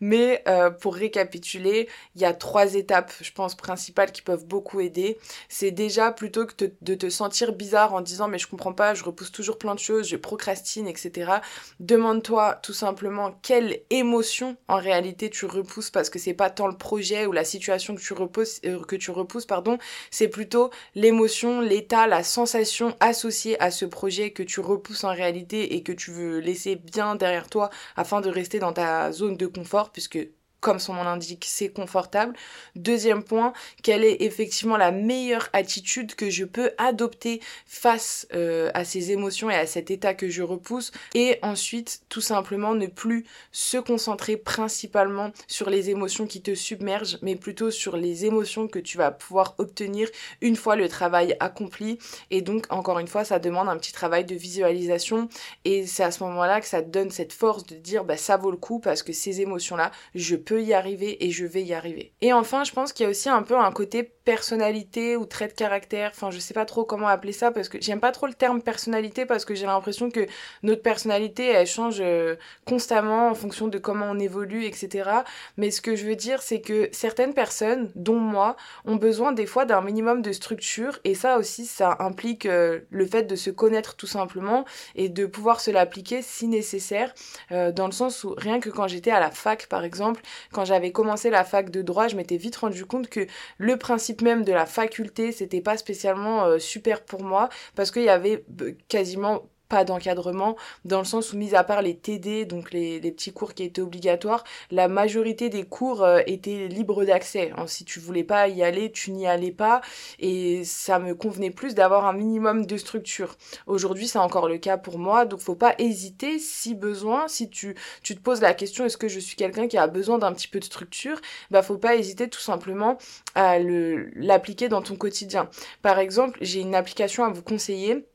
Mais 0.00 0.42
euh, 0.48 0.70
pour 0.70 0.94
récapituler, 0.94 1.88
il 2.14 2.22
y 2.22 2.24
a 2.24 2.32
trois 2.32 2.74
étapes, 2.74 3.12
je 3.20 3.30
pense, 3.32 3.54
principales 3.54 4.10
qui 4.10 4.22
peuvent 4.22 4.46
beaucoup 4.46 4.80
aider. 4.80 5.18
C'est 5.50 5.70
déjà 5.70 6.10
plutôt 6.10 6.46
que 6.46 6.72
de 6.80 6.94
te 6.94 7.10
sentir 7.10 7.52
bizarre 7.52 7.92
en 7.92 8.00
disant 8.00 8.26
mais 8.26 8.38
je 8.38 8.48
comprends 8.48 8.72
pas, 8.72 8.94
je 8.94 9.04
repousse 9.04 9.32
toujours 9.32 9.58
plein 9.58 9.74
de 9.74 9.80
choses, 9.80 10.08
je 10.08 10.16
procrastine, 10.16 10.88
etc. 10.88 11.32
Demande-toi 11.80 12.58
tout 12.62 12.72
simplement 12.72 13.38
quelle 13.42 13.80
émotion 13.90 14.56
en 14.68 14.76
réalité 14.76 15.28
tu 15.28 15.44
repousses 15.44 15.90
parce 15.90 16.08
que 16.08 16.18
c'est 16.18 16.34
pas 16.34 16.48
tant 16.48 16.66
le 16.66 16.76
projet 16.76 17.26
ou 17.26 17.32
la 17.32 17.44
situation 17.44 17.94
que 17.94 18.00
tu 18.00 18.14
reposes, 18.14 18.60
euh, 18.64 18.77
que 18.86 18.96
tu 18.96 19.10
repousses, 19.10 19.46
pardon, 19.46 19.78
c'est 20.10 20.28
plutôt 20.28 20.70
l'émotion, 20.94 21.60
l'état, 21.60 22.06
la 22.06 22.22
sensation 22.22 22.96
associée 23.00 23.60
à 23.62 23.70
ce 23.70 23.84
projet 23.84 24.30
que 24.30 24.42
tu 24.42 24.60
repousses 24.60 25.04
en 25.04 25.12
réalité 25.12 25.74
et 25.74 25.82
que 25.82 25.92
tu 25.92 26.10
veux 26.10 26.38
laisser 26.38 26.76
bien 26.76 27.14
derrière 27.14 27.48
toi 27.48 27.70
afin 27.96 28.20
de 28.20 28.30
rester 28.30 28.58
dans 28.58 28.72
ta 28.72 29.12
zone 29.12 29.36
de 29.36 29.46
confort 29.46 29.90
puisque 29.90 30.18
comme 30.60 30.78
son 30.78 30.94
nom 30.94 31.04
l'indique, 31.04 31.44
c'est 31.46 31.68
confortable. 31.68 32.34
Deuxième 32.74 33.22
point, 33.22 33.52
quelle 33.82 34.04
est 34.04 34.22
effectivement 34.22 34.76
la 34.76 34.90
meilleure 34.90 35.48
attitude 35.52 36.14
que 36.14 36.30
je 36.30 36.44
peux 36.44 36.72
adopter 36.78 37.40
face 37.66 38.26
euh, 38.34 38.70
à 38.74 38.84
ces 38.84 39.12
émotions 39.12 39.50
et 39.50 39.54
à 39.54 39.66
cet 39.66 39.90
état 39.90 40.14
que 40.14 40.28
je 40.28 40.42
repousse? 40.42 40.90
Et 41.14 41.38
ensuite, 41.42 42.02
tout 42.08 42.20
simplement, 42.20 42.74
ne 42.74 42.86
plus 42.86 43.24
se 43.52 43.76
concentrer 43.76 44.36
principalement 44.36 45.30
sur 45.46 45.70
les 45.70 45.90
émotions 45.90 46.26
qui 46.26 46.42
te 46.42 46.54
submergent, 46.54 47.18
mais 47.22 47.36
plutôt 47.36 47.70
sur 47.70 47.96
les 47.96 48.24
émotions 48.24 48.66
que 48.66 48.78
tu 48.78 48.98
vas 48.98 49.10
pouvoir 49.10 49.54
obtenir 49.58 50.08
une 50.40 50.56
fois 50.56 50.74
le 50.74 50.88
travail 50.88 51.36
accompli. 51.38 51.98
Et 52.30 52.42
donc, 52.42 52.66
encore 52.70 52.98
une 52.98 53.08
fois, 53.08 53.24
ça 53.24 53.38
demande 53.38 53.68
un 53.68 53.76
petit 53.76 53.92
travail 53.92 54.24
de 54.24 54.34
visualisation. 54.34 55.28
Et 55.64 55.86
c'est 55.86 56.04
à 56.04 56.10
ce 56.10 56.22
moment-là 56.24 56.60
que 56.60 56.66
ça 56.66 56.82
te 56.82 56.88
donne 56.88 57.10
cette 57.10 57.32
force 57.32 57.64
de 57.66 57.76
dire, 57.76 58.04
bah, 58.04 58.16
ça 58.16 58.36
vaut 58.36 58.50
le 58.50 58.56
coup 58.56 58.80
parce 58.80 59.02
que 59.02 59.12
ces 59.12 59.40
émotions-là, 59.40 59.92
je 60.14 60.36
peux 60.36 60.47
y 60.56 60.74
arriver 60.74 61.24
et 61.24 61.30
je 61.30 61.46
vais 61.46 61.62
y 61.62 61.74
arriver. 61.74 62.12
Et 62.20 62.32
enfin, 62.32 62.64
je 62.64 62.72
pense 62.72 62.92
qu'il 62.92 63.04
y 63.04 63.06
a 63.06 63.10
aussi 63.10 63.28
un 63.28 63.42
peu 63.42 63.56
un 63.56 63.72
côté 63.72 64.10
personnalité 64.28 65.16
ou 65.16 65.24
trait 65.24 65.48
de 65.48 65.54
caractère, 65.54 66.10
enfin 66.14 66.30
je 66.30 66.38
sais 66.38 66.52
pas 66.52 66.66
trop 66.66 66.84
comment 66.84 67.08
appeler 67.08 67.32
ça 67.32 67.50
parce 67.50 67.70
que 67.70 67.78
j'aime 67.80 67.98
pas 67.98 68.12
trop 68.12 68.26
le 68.26 68.34
terme 68.34 68.60
personnalité 68.60 69.24
parce 69.24 69.46
que 69.46 69.54
j'ai 69.54 69.64
l'impression 69.64 70.10
que 70.10 70.26
notre 70.62 70.82
personnalité 70.82 71.46
elle 71.46 71.66
change 71.66 71.96
euh, 72.02 72.36
constamment 72.66 73.30
en 73.30 73.34
fonction 73.34 73.68
de 73.68 73.78
comment 73.78 74.04
on 74.10 74.18
évolue, 74.18 74.66
etc. 74.66 75.08
Mais 75.56 75.70
ce 75.70 75.80
que 75.80 75.96
je 75.96 76.04
veux 76.04 76.14
dire 76.14 76.42
c'est 76.42 76.60
que 76.60 76.90
certaines 76.92 77.32
personnes, 77.32 77.90
dont 77.94 78.18
moi, 78.18 78.56
ont 78.84 78.96
besoin 78.96 79.32
des 79.32 79.46
fois 79.46 79.64
d'un 79.64 79.80
minimum 79.80 80.20
de 80.20 80.32
structure 80.32 80.98
et 81.04 81.14
ça 81.14 81.38
aussi 81.38 81.64
ça 81.64 81.96
implique 81.98 82.44
euh, 82.44 82.80
le 82.90 83.06
fait 83.06 83.22
de 83.22 83.34
se 83.34 83.48
connaître 83.48 83.96
tout 83.96 84.06
simplement 84.06 84.66
et 84.94 85.08
de 85.08 85.24
pouvoir 85.24 85.62
se 85.62 85.70
l'appliquer 85.70 86.20
si 86.20 86.48
nécessaire, 86.48 87.14
euh, 87.50 87.72
dans 87.72 87.86
le 87.86 87.92
sens 87.92 88.24
où 88.24 88.34
rien 88.36 88.60
que 88.60 88.68
quand 88.68 88.88
j'étais 88.88 89.10
à 89.10 89.20
la 89.20 89.30
fac 89.30 89.68
par 89.68 89.84
exemple, 89.84 90.20
quand 90.52 90.64
j'avais 90.64 90.92
commencé 90.92 91.30
la 91.30 91.44
fac 91.44 91.70
de 91.70 91.82
droit, 91.82 92.08
je 92.08 92.16
m'étais 92.16 92.36
vite 92.36 92.56
rendu 92.56 92.84
compte 92.84 93.08
que 93.08 93.26
le 93.58 93.76
principe 93.76 94.22
même 94.22 94.44
de 94.44 94.52
la 94.52 94.66
faculté, 94.66 95.32
c'était 95.32 95.60
pas 95.60 95.76
spécialement 95.76 96.44
euh, 96.44 96.58
super 96.58 97.04
pour 97.04 97.22
moi 97.22 97.48
parce 97.74 97.90
qu'il 97.90 98.02
y 98.04 98.08
avait 98.08 98.44
euh, 98.60 98.72
quasiment 98.88 99.42
pas 99.68 99.84
d'encadrement, 99.84 100.56
dans 100.84 100.98
le 100.98 101.04
sens 101.04 101.32
où, 101.32 101.36
mis 101.36 101.54
à 101.54 101.64
part 101.64 101.82
les 101.82 101.96
TD, 101.96 102.44
donc 102.44 102.72
les, 102.72 103.00
petits 103.00 103.32
cours 103.32 103.54
qui 103.54 103.64
étaient 103.64 103.80
obligatoires, 103.80 104.44
la 104.70 104.88
majorité 104.88 105.48
des 105.48 105.64
cours 105.64 106.02
euh, 106.02 106.20
étaient 106.26 106.68
libres 106.68 107.04
d'accès. 107.04 107.52
Hein, 107.56 107.66
si 107.66 107.84
tu 107.84 108.00
voulais 108.00 108.24
pas 108.24 108.48
y 108.48 108.62
aller, 108.62 108.92
tu 108.92 109.12
n'y 109.12 109.26
allais 109.26 109.52
pas, 109.52 109.80
et 110.18 110.64
ça 110.64 110.98
me 110.98 111.14
convenait 111.14 111.50
plus 111.50 111.74
d'avoir 111.74 112.06
un 112.06 112.12
minimum 112.12 112.66
de 112.66 112.76
structure. 112.76 113.36
Aujourd'hui, 113.66 114.08
c'est 114.08 114.18
encore 114.18 114.48
le 114.48 114.58
cas 114.58 114.78
pour 114.78 114.98
moi, 114.98 115.24
donc 115.24 115.40
faut 115.40 115.54
pas 115.54 115.74
hésiter, 115.78 116.38
si 116.38 116.74
besoin, 116.74 117.28
si 117.28 117.50
tu, 117.50 117.74
tu 118.02 118.14
te 118.14 118.20
poses 118.20 118.40
la 118.40 118.54
question, 118.54 118.84
est-ce 118.84 118.96
que 118.96 119.08
je 119.08 119.20
suis 119.20 119.36
quelqu'un 119.36 119.68
qui 119.68 119.78
a 119.78 119.86
besoin 119.86 120.18
d'un 120.18 120.32
petit 120.32 120.48
peu 120.48 120.58
de 120.60 120.64
structure, 120.64 121.20
bah 121.50 121.62
faut 121.62 121.78
pas 121.78 121.96
hésiter 121.96 122.28
tout 122.28 122.40
simplement 122.40 122.98
à 123.34 123.58
l'appliquer 123.58 124.68
dans 124.68 124.82
ton 124.82 124.96
quotidien. 124.96 125.48
Par 125.82 125.98
exemple, 125.98 126.38
j'ai 126.42 126.60
une 126.60 126.74
application 126.74 127.24
à 127.24 127.30
vous 127.30 127.42
conseiller 127.42 128.06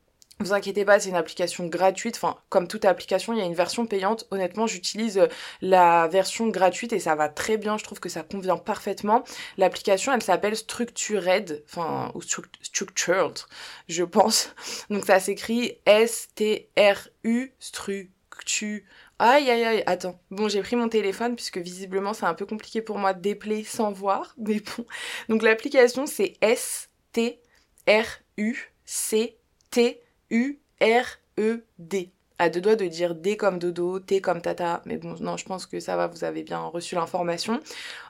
vous 0.44 0.54
inquiétez 0.54 0.86
pas, 0.86 1.00
c'est 1.00 1.10
une 1.10 1.16
application 1.16 1.66
gratuite. 1.66 2.16
Enfin, 2.16 2.38
comme 2.50 2.68
toute 2.68 2.86
application, 2.86 3.34
il 3.34 3.40
y 3.40 3.42
a 3.42 3.46
une 3.46 3.54
version 3.54 3.86
payante. 3.86 4.28
Honnêtement, 4.32 4.68
j'utilise 4.68 5.18
euh, 5.18 5.28
la 5.62 6.08
version 6.08 6.48
gratuite 6.48 6.94
et 6.94 7.00
ça 7.00 7.16
va 7.16 7.30
très 7.30 7.58
bien. 7.58 7.78
Je 7.78 7.84
trouve 7.84 8.00
que 8.00 8.10
ça 8.10 8.24
convient 8.24 8.58
parfaitement. 8.58 9.24
L'application, 9.58 10.14
elle 10.14 10.22
s'appelle 10.22 10.56
Structured, 10.56 11.64
enfin, 11.68 12.12
ou 12.14 12.22
Structured, 12.22 13.40
je 13.88 14.04
pense. 14.04 14.54
Donc 14.90 15.06
ça 15.06 15.20
s'écrit 15.20 15.78
S-T-R-U, 15.86 17.54
Structu. 17.60 18.86
Aïe 19.20 19.50
aïe 19.50 19.64
aïe, 19.64 19.84
attends. 19.86 20.20
Bon, 20.32 20.50
j'ai 20.50 20.62
pris 20.62 20.76
mon 20.76 20.90
téléphone 20.90 21.36
puisque 21.36 21.60
visiblement 21.60 22.14
c'est 22.14 22.26
un 22.26 22.34
peu 22.34 22.46
compliqué 22.46 22.82
pour 22.82 22.98
moi 22.98 23.14
de 23.14 23.22
déplayer 23.22 23.64
sans 23.64 23.92
voir. 23.92 24.36
Mais 24.38 24.60
bon. 24.60 24.86
Donc 25.30 25.44
l'application 25.44 26.06
c'est 26.06 26.34
S-T-R-U-C-T. 26.42 27.24
U-R-E-D 30.34 32.12
à 32.44 32.50
deux 32.50 32.62
doigts 32.62 32.76
de 32.76 32.88
dire 32.88 33.16
D 33.16 33.38
comme 33.38 33.58
dodo, 33.58 34.00
T 34.00 34.20
comme 34.20 34.42
tata, 34.42 34.82
mais 34.86 34.98
bon, 34.98 35.16
non, 35.22 35.38
je 35.38 35.46
pense 35.46 35.66
que 35.66 35.80
ça 35.80 35.96
va, 35.96 36.08
vous 36.08 36.24
avez 36.26 36.44
bien 36.44 36.60
reçu 36.60 36.96
l'information. 36.96 37.62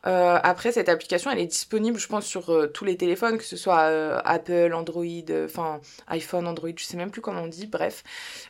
Euh, 0.07 0.39
après, 0.41 0.71
cette 0.71 0.89
application, 0.89 1.29
elle 1.29 1.39
est 1.39 1.45
disponible, 1.45 1.99
je 1.99 2.07
pense, 2.07 2.25
sur 2.25 2.49
euh, 2.49 2.67
tous 2.67 2.83
les 2.83 2.97
téléphones, 2.97 3.37
que 3.37 3.43
ce 3.43 3.55
soit 3.55 3.81
euh, 3.83 4.19
Apple, 4.25 4.73
Android, 4.73 5.05
enfin 5.45 5.79
iPhone, 6.07 6.47
Android, 6.47 6.71
je 6.75 6.83
sais 6.83 6.97
même 6.97 7.11
plus 7.11 7.21
comment 7.21 7.43
on 7.43 7.47
dit, 7.47 7.67
bref. 7.67 8.03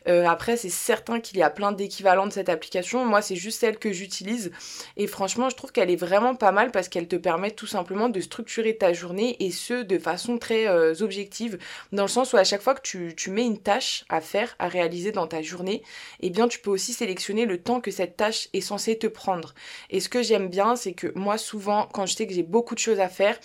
après, 0.06 0.56
c'est 0.56 0.70
certain 0.70 1.20
qu'il 1.20 1.38
y 1.38 1.42
a 1.42 1.50
plein 1.50 1.72
d'équivalents 1.72 2.26
de 2.26 2.32
cette 2.32 2.48
application. 2.48 3.04
Moi, 3.04 3.20
c'est 3.20 3.36
juste 3.36 3.60
celle 3.60 3.78
que 3.78 3.92
j'utilise, 3.92 4.50
et 4.96 5.06
franchement, 5.06 5.50
je 5.50 5.56
trouve 5.56 5.70
qu'elle 5.70 5.90
est 5.90 5.96
vraiment 5.96 6.34
pas 6.34 6.50
mal 6.50 6.70
parce 6.70 6.88
qu'elle 6.88 7.08
te 7.08 7.16
permet 7.16 7.50
tout 7.50 7.66
simplement 7.66 8.08
de 8.08 8.20
structurer 8.20 8.76
ta 8.76 8.92
journée, 8.94 9.36
et 9.40 9.50
ce, 9.50 9.82
de 9.82 9.98
façon 9.98 10.38
très 10.38 10.66
objective, 11.02 11.58
dans 11.92 12.04
le 12.04 12.08
sens 12.08 12.32
où 12.32 12.38
à 12.38 12.44
chaque 12.44 12.62
fois 12.62 12.74
que 12.74 12.82
tu, 12.82 13.14
tu 13.14 13.30
mets 13.30 13.44
une 13.44 13.58
tâche 13.58 14.04
à 14.08 14.20
faire, 14.22 14.56
à 14.58 14.68
réaliser 14.68 15.12
dans 15.12 15.26
ta 15.26 15.42
journée, 15.42 15.73
eh 16.20 16.30
bien 16.30 16.48
tu 16.48 16.58
peux 16.58 16.70
aussi 16.70 16.92
sélectionner 16.92 17.46
le 17.46 17.62
temps 17.62 17.80
que 17.80 17.90
cette 17.90 18.16
tâche 18.16 18.48
est 18.52 18.60
censée 18.60 18.98
te 18.98 19.06
prendre. 19.06 19.54
Et 19.90 20.00
ce 20.00 20.08
que 20.08 20.22
j'aime 20.22 20.48
bien, 20.48 20.76
c'est 20.76 20.92
que 20.92 21.12
moi 21.14 21.38
souvent, 21.38 21.88
quand 21.92 22.06
je 22.06 22.14
sais 22.14 22.26
que 22.26 22.34
j'ai 22.34 22.42
beaucoup 22.42 22.74
de 22.74 22.80
choses 22.80 23.00
à 23.00 23.08
faire, 23.08 23.38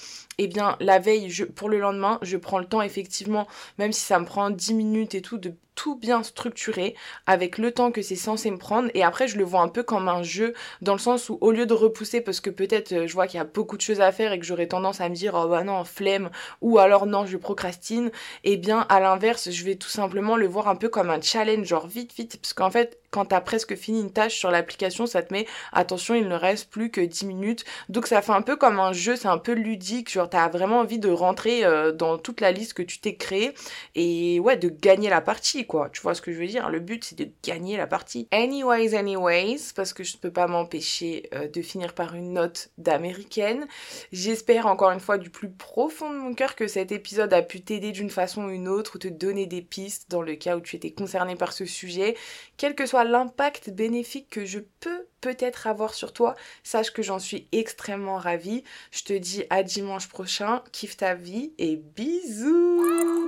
eh 0.43 0.47
bien 0.47 0.75
la 0.79 0.99
veille, 0.99 1.29
pour 1.55 1.69
le 1.69 1.79
lendemain, 1.79 2.19
je 2.21 2.37
prends 2.37 2.59
le 2.59 2.65
temps 2.65 2.81
effectivement, 2.81 3.47
même 3.77 3.91
si 3.91 4.01
ça 4.01 4.19
me 4.19 4.25
prend 4.25 4.49
10 4.49 4.73
minutes 4.73 5.15
et 5.15 5.21
tout, 5.21 5.37
de 5.37 5.53
tout 5.79 5.95
bien 5.95 6.23
structuré 6.23 6.93
avec 7.25 7.57
le 7.57 7.71
temps 7.71 7.93
que 7.93 8.01
c'est 8.01 8.17
censé 8.17 8.51
me 8.51 8.57
prendre. 8.57 8.89
Et 8.95 9.03
après 9.03 9.29
je 9.29 9.37
le 9.37 9.45
vois 9.45 9.61
un 9.61 9.69
peu 9.69 9.81
comme 9.81 10.09
un 10.09 10.23
jeu 10.23 10.53
dans 10.81 10.91
le 10.91 10.99
sens 10.99 11.29
où 11.29 11.37
au 11.39 11.51
lieu 11.51 11.65
de 11.65 11.73
repousser 11.73 12.19
parce 12.19 12.41
que 12.41 12.49
peut-être 12.49 12.91
euh, 12.91 13.07
je 13.07 13.13
vois 13.13 13.27
qu'il 13.27 13.37
y 13.37 13.41
a 13.41 13.45
beaucoup 13.45 13.77
de 13.77 13.81
choses 13.81 14.01
à 14.01 14.11
faire 14.11 14.33
et 14.33 14.39
que 14.39 14.45
j'aurais 14.45 14.67
tendance 14.67 14.99
à 14.99 15.07
me 15.07 15.15
dire 15.15 15.35
oh 15.41 15.47
bah 15.47 15.63
non 15.63 15.85
flemme 15.85 16.31
ou 16.59 16.79
alors 16.79 17.05
non 17.05 17.25
je 17.25 17.37
procrastine 17.37 18.11
et 18.43 18.53
eh 18.53 18.57
bien 18.57 18.85
à 18.89 18.99
l'inverse 18.99 19.51
je 19.51 19.63
vais 19.63 19.75
tout 19.75 19.87
simplement 19.87 20.35
le 20.35 20.47
voir 20.47 20.67
un 20.67 20.75
peu 20.75 20.89
comme 20.89 21.09
un 21.09 21.21
challenge 21.21 21.67
genre 21.67 21.87
vite 21.87 22.13
vite 22.13 22.39
parce 22.41 22.51
qu'en 22.51 22.71
fait 22.71 22.99
quand 23.11 23.25
t'as 23.25 23.41
presque 23.41 23.75
fini 23.75 24.01
une 24.01 24.11
tâche 24.11 24.35
sur 24.35 24.51
l'application, 24.51 25.05
ça 25.05 25.21
te 25.21 25.33
met 25.33 25.45
attention, 25.73 26.15
il 26.15 26.27
ne 26.27 26.35
reste 26.35 26.69
plus 26.69 26.91
que 26.91 27.01
10 27.01 27.25
minutes. 27.25 27.65
Donc 27.89 28.07
ça 28.07 28.21
fait 28.21 28.31
un 28.31 28.41
peu 28.41 28.55
comme 28.55 28.79
un 28.79 28.93
jeu, 28.93 29.15
c'est 29.15 29.27
un 29.27 29.37
peu 29.37 29.53
ludique, 29.53 30.11
genre 30.11 30.29
t'as 30.29 30.47
vraiment 30.49 30.79
envie 30.79 30.99
de 30.99 31.09
rentrer 31.09 31.65
euh, 31.65 31.91
dans 31.91 32.17
toute 32.17 32.41
la 32.41 32.51
liste 32.51 32.73
que 32.73 32.83
tu 32.83 32.99
t'es 32.99 33.15
créée 33.15 33.53
et 33.95 34.39
ouais, 34.39 34.57
de 34.57 34.69
gagner 34.69 35.09
la 35.09 35.21
partie 35.21 35.65
quoi. 35.65 35.89
Tu 35.91 36.01
vois 36.01 36.13
ce 36.13 36.21
que 36.21 36.31
je 36.31 36.39
veux 36.39 36.47
dire? 36.47 36.69
Le 36.69 36.79
but 36.79 37.03
c'est 37.03 37.17
de 37.17 37.29
gagner 37.43 37.77
la 37.77 37.87
partie. 37.87 38.27
Anyways, 38.31 38.95
anyways, 38.95 39.73
parce 39.75 39.93
que 39.93 40.03
je 40.03 40.15
ne 40.15 40.19
peux 40.19 40.31
pas 40.31 40.47
m'empêcher 40.47 41.29
euh, 41.33 41.47
de 41.47 41.61
finir 41.61 41.93
par 41.93 42.15
une 42.15 42.33
note 42.33 42.69
d'américaine. 42.77 43.67
J'espère 44.11 44.67
encore 44.67 44.91
une 44.91 44.99
fois 44.99 45.17
du 45.17 45.29
plus 45.29 45.49
profond 45.49 46.11
de 46.11 46.17
mon 46.17 46.33
cœur 46.33 46.55
que 46.55 46.67
cet 46.67 46.91
épisode 46.91 47.33
a 47.33 47.41
pu 47.41 47.61
t'aider 47.61 47.91
d'une 47.91 48.09
façon 48.09 48.45
ou 48.45 48.49
une 48.49 48.67
autre 48.67 48.95
ou 48.95 48.99
te 48.99 49.07
donner 49.07 49.45
des 49.45 49.61
pistes 49.61 50.09
dans 50.09 50.21
le 50.21 50.35
cas 50.35 50.57
où 50.57 50.61
tu 50.61 50.75
étais 50.75 50.91
concerné 50.91 51.35
par 51.35 51.53
ce 51.53 51.65
sujet. 51.65 52.15
Quel 52.57 52.75
que 52.75 52.85
l'impact 53.03 53.69
bénéfique 53.69 54.29
que 54.29 54.45
je 54.45 54.59
peux 54.79 55.07
peut-être 55.21 55.67
avoir 55.67 55.93
sur 55.93 56.13
toi, 56.13 56.35
sache 56.63 56.91
que 56.91 57.01
j'en 57.01 57.19
suis 57.19 57.47
extrêmement 57.51 58.17
ravie. 58.17 58.63
Je 58.91 59.03
te 59.03 59.13
dis 59.13 59.43
à 59.49 59.63
dimanche 59.63 60.07
prochain, 60.07 60.63
kiffe 60.71 60.97
ta 60.97 61.15
vie 61.15 61.53
et 61.57 61.75
bisous 61.75 63.25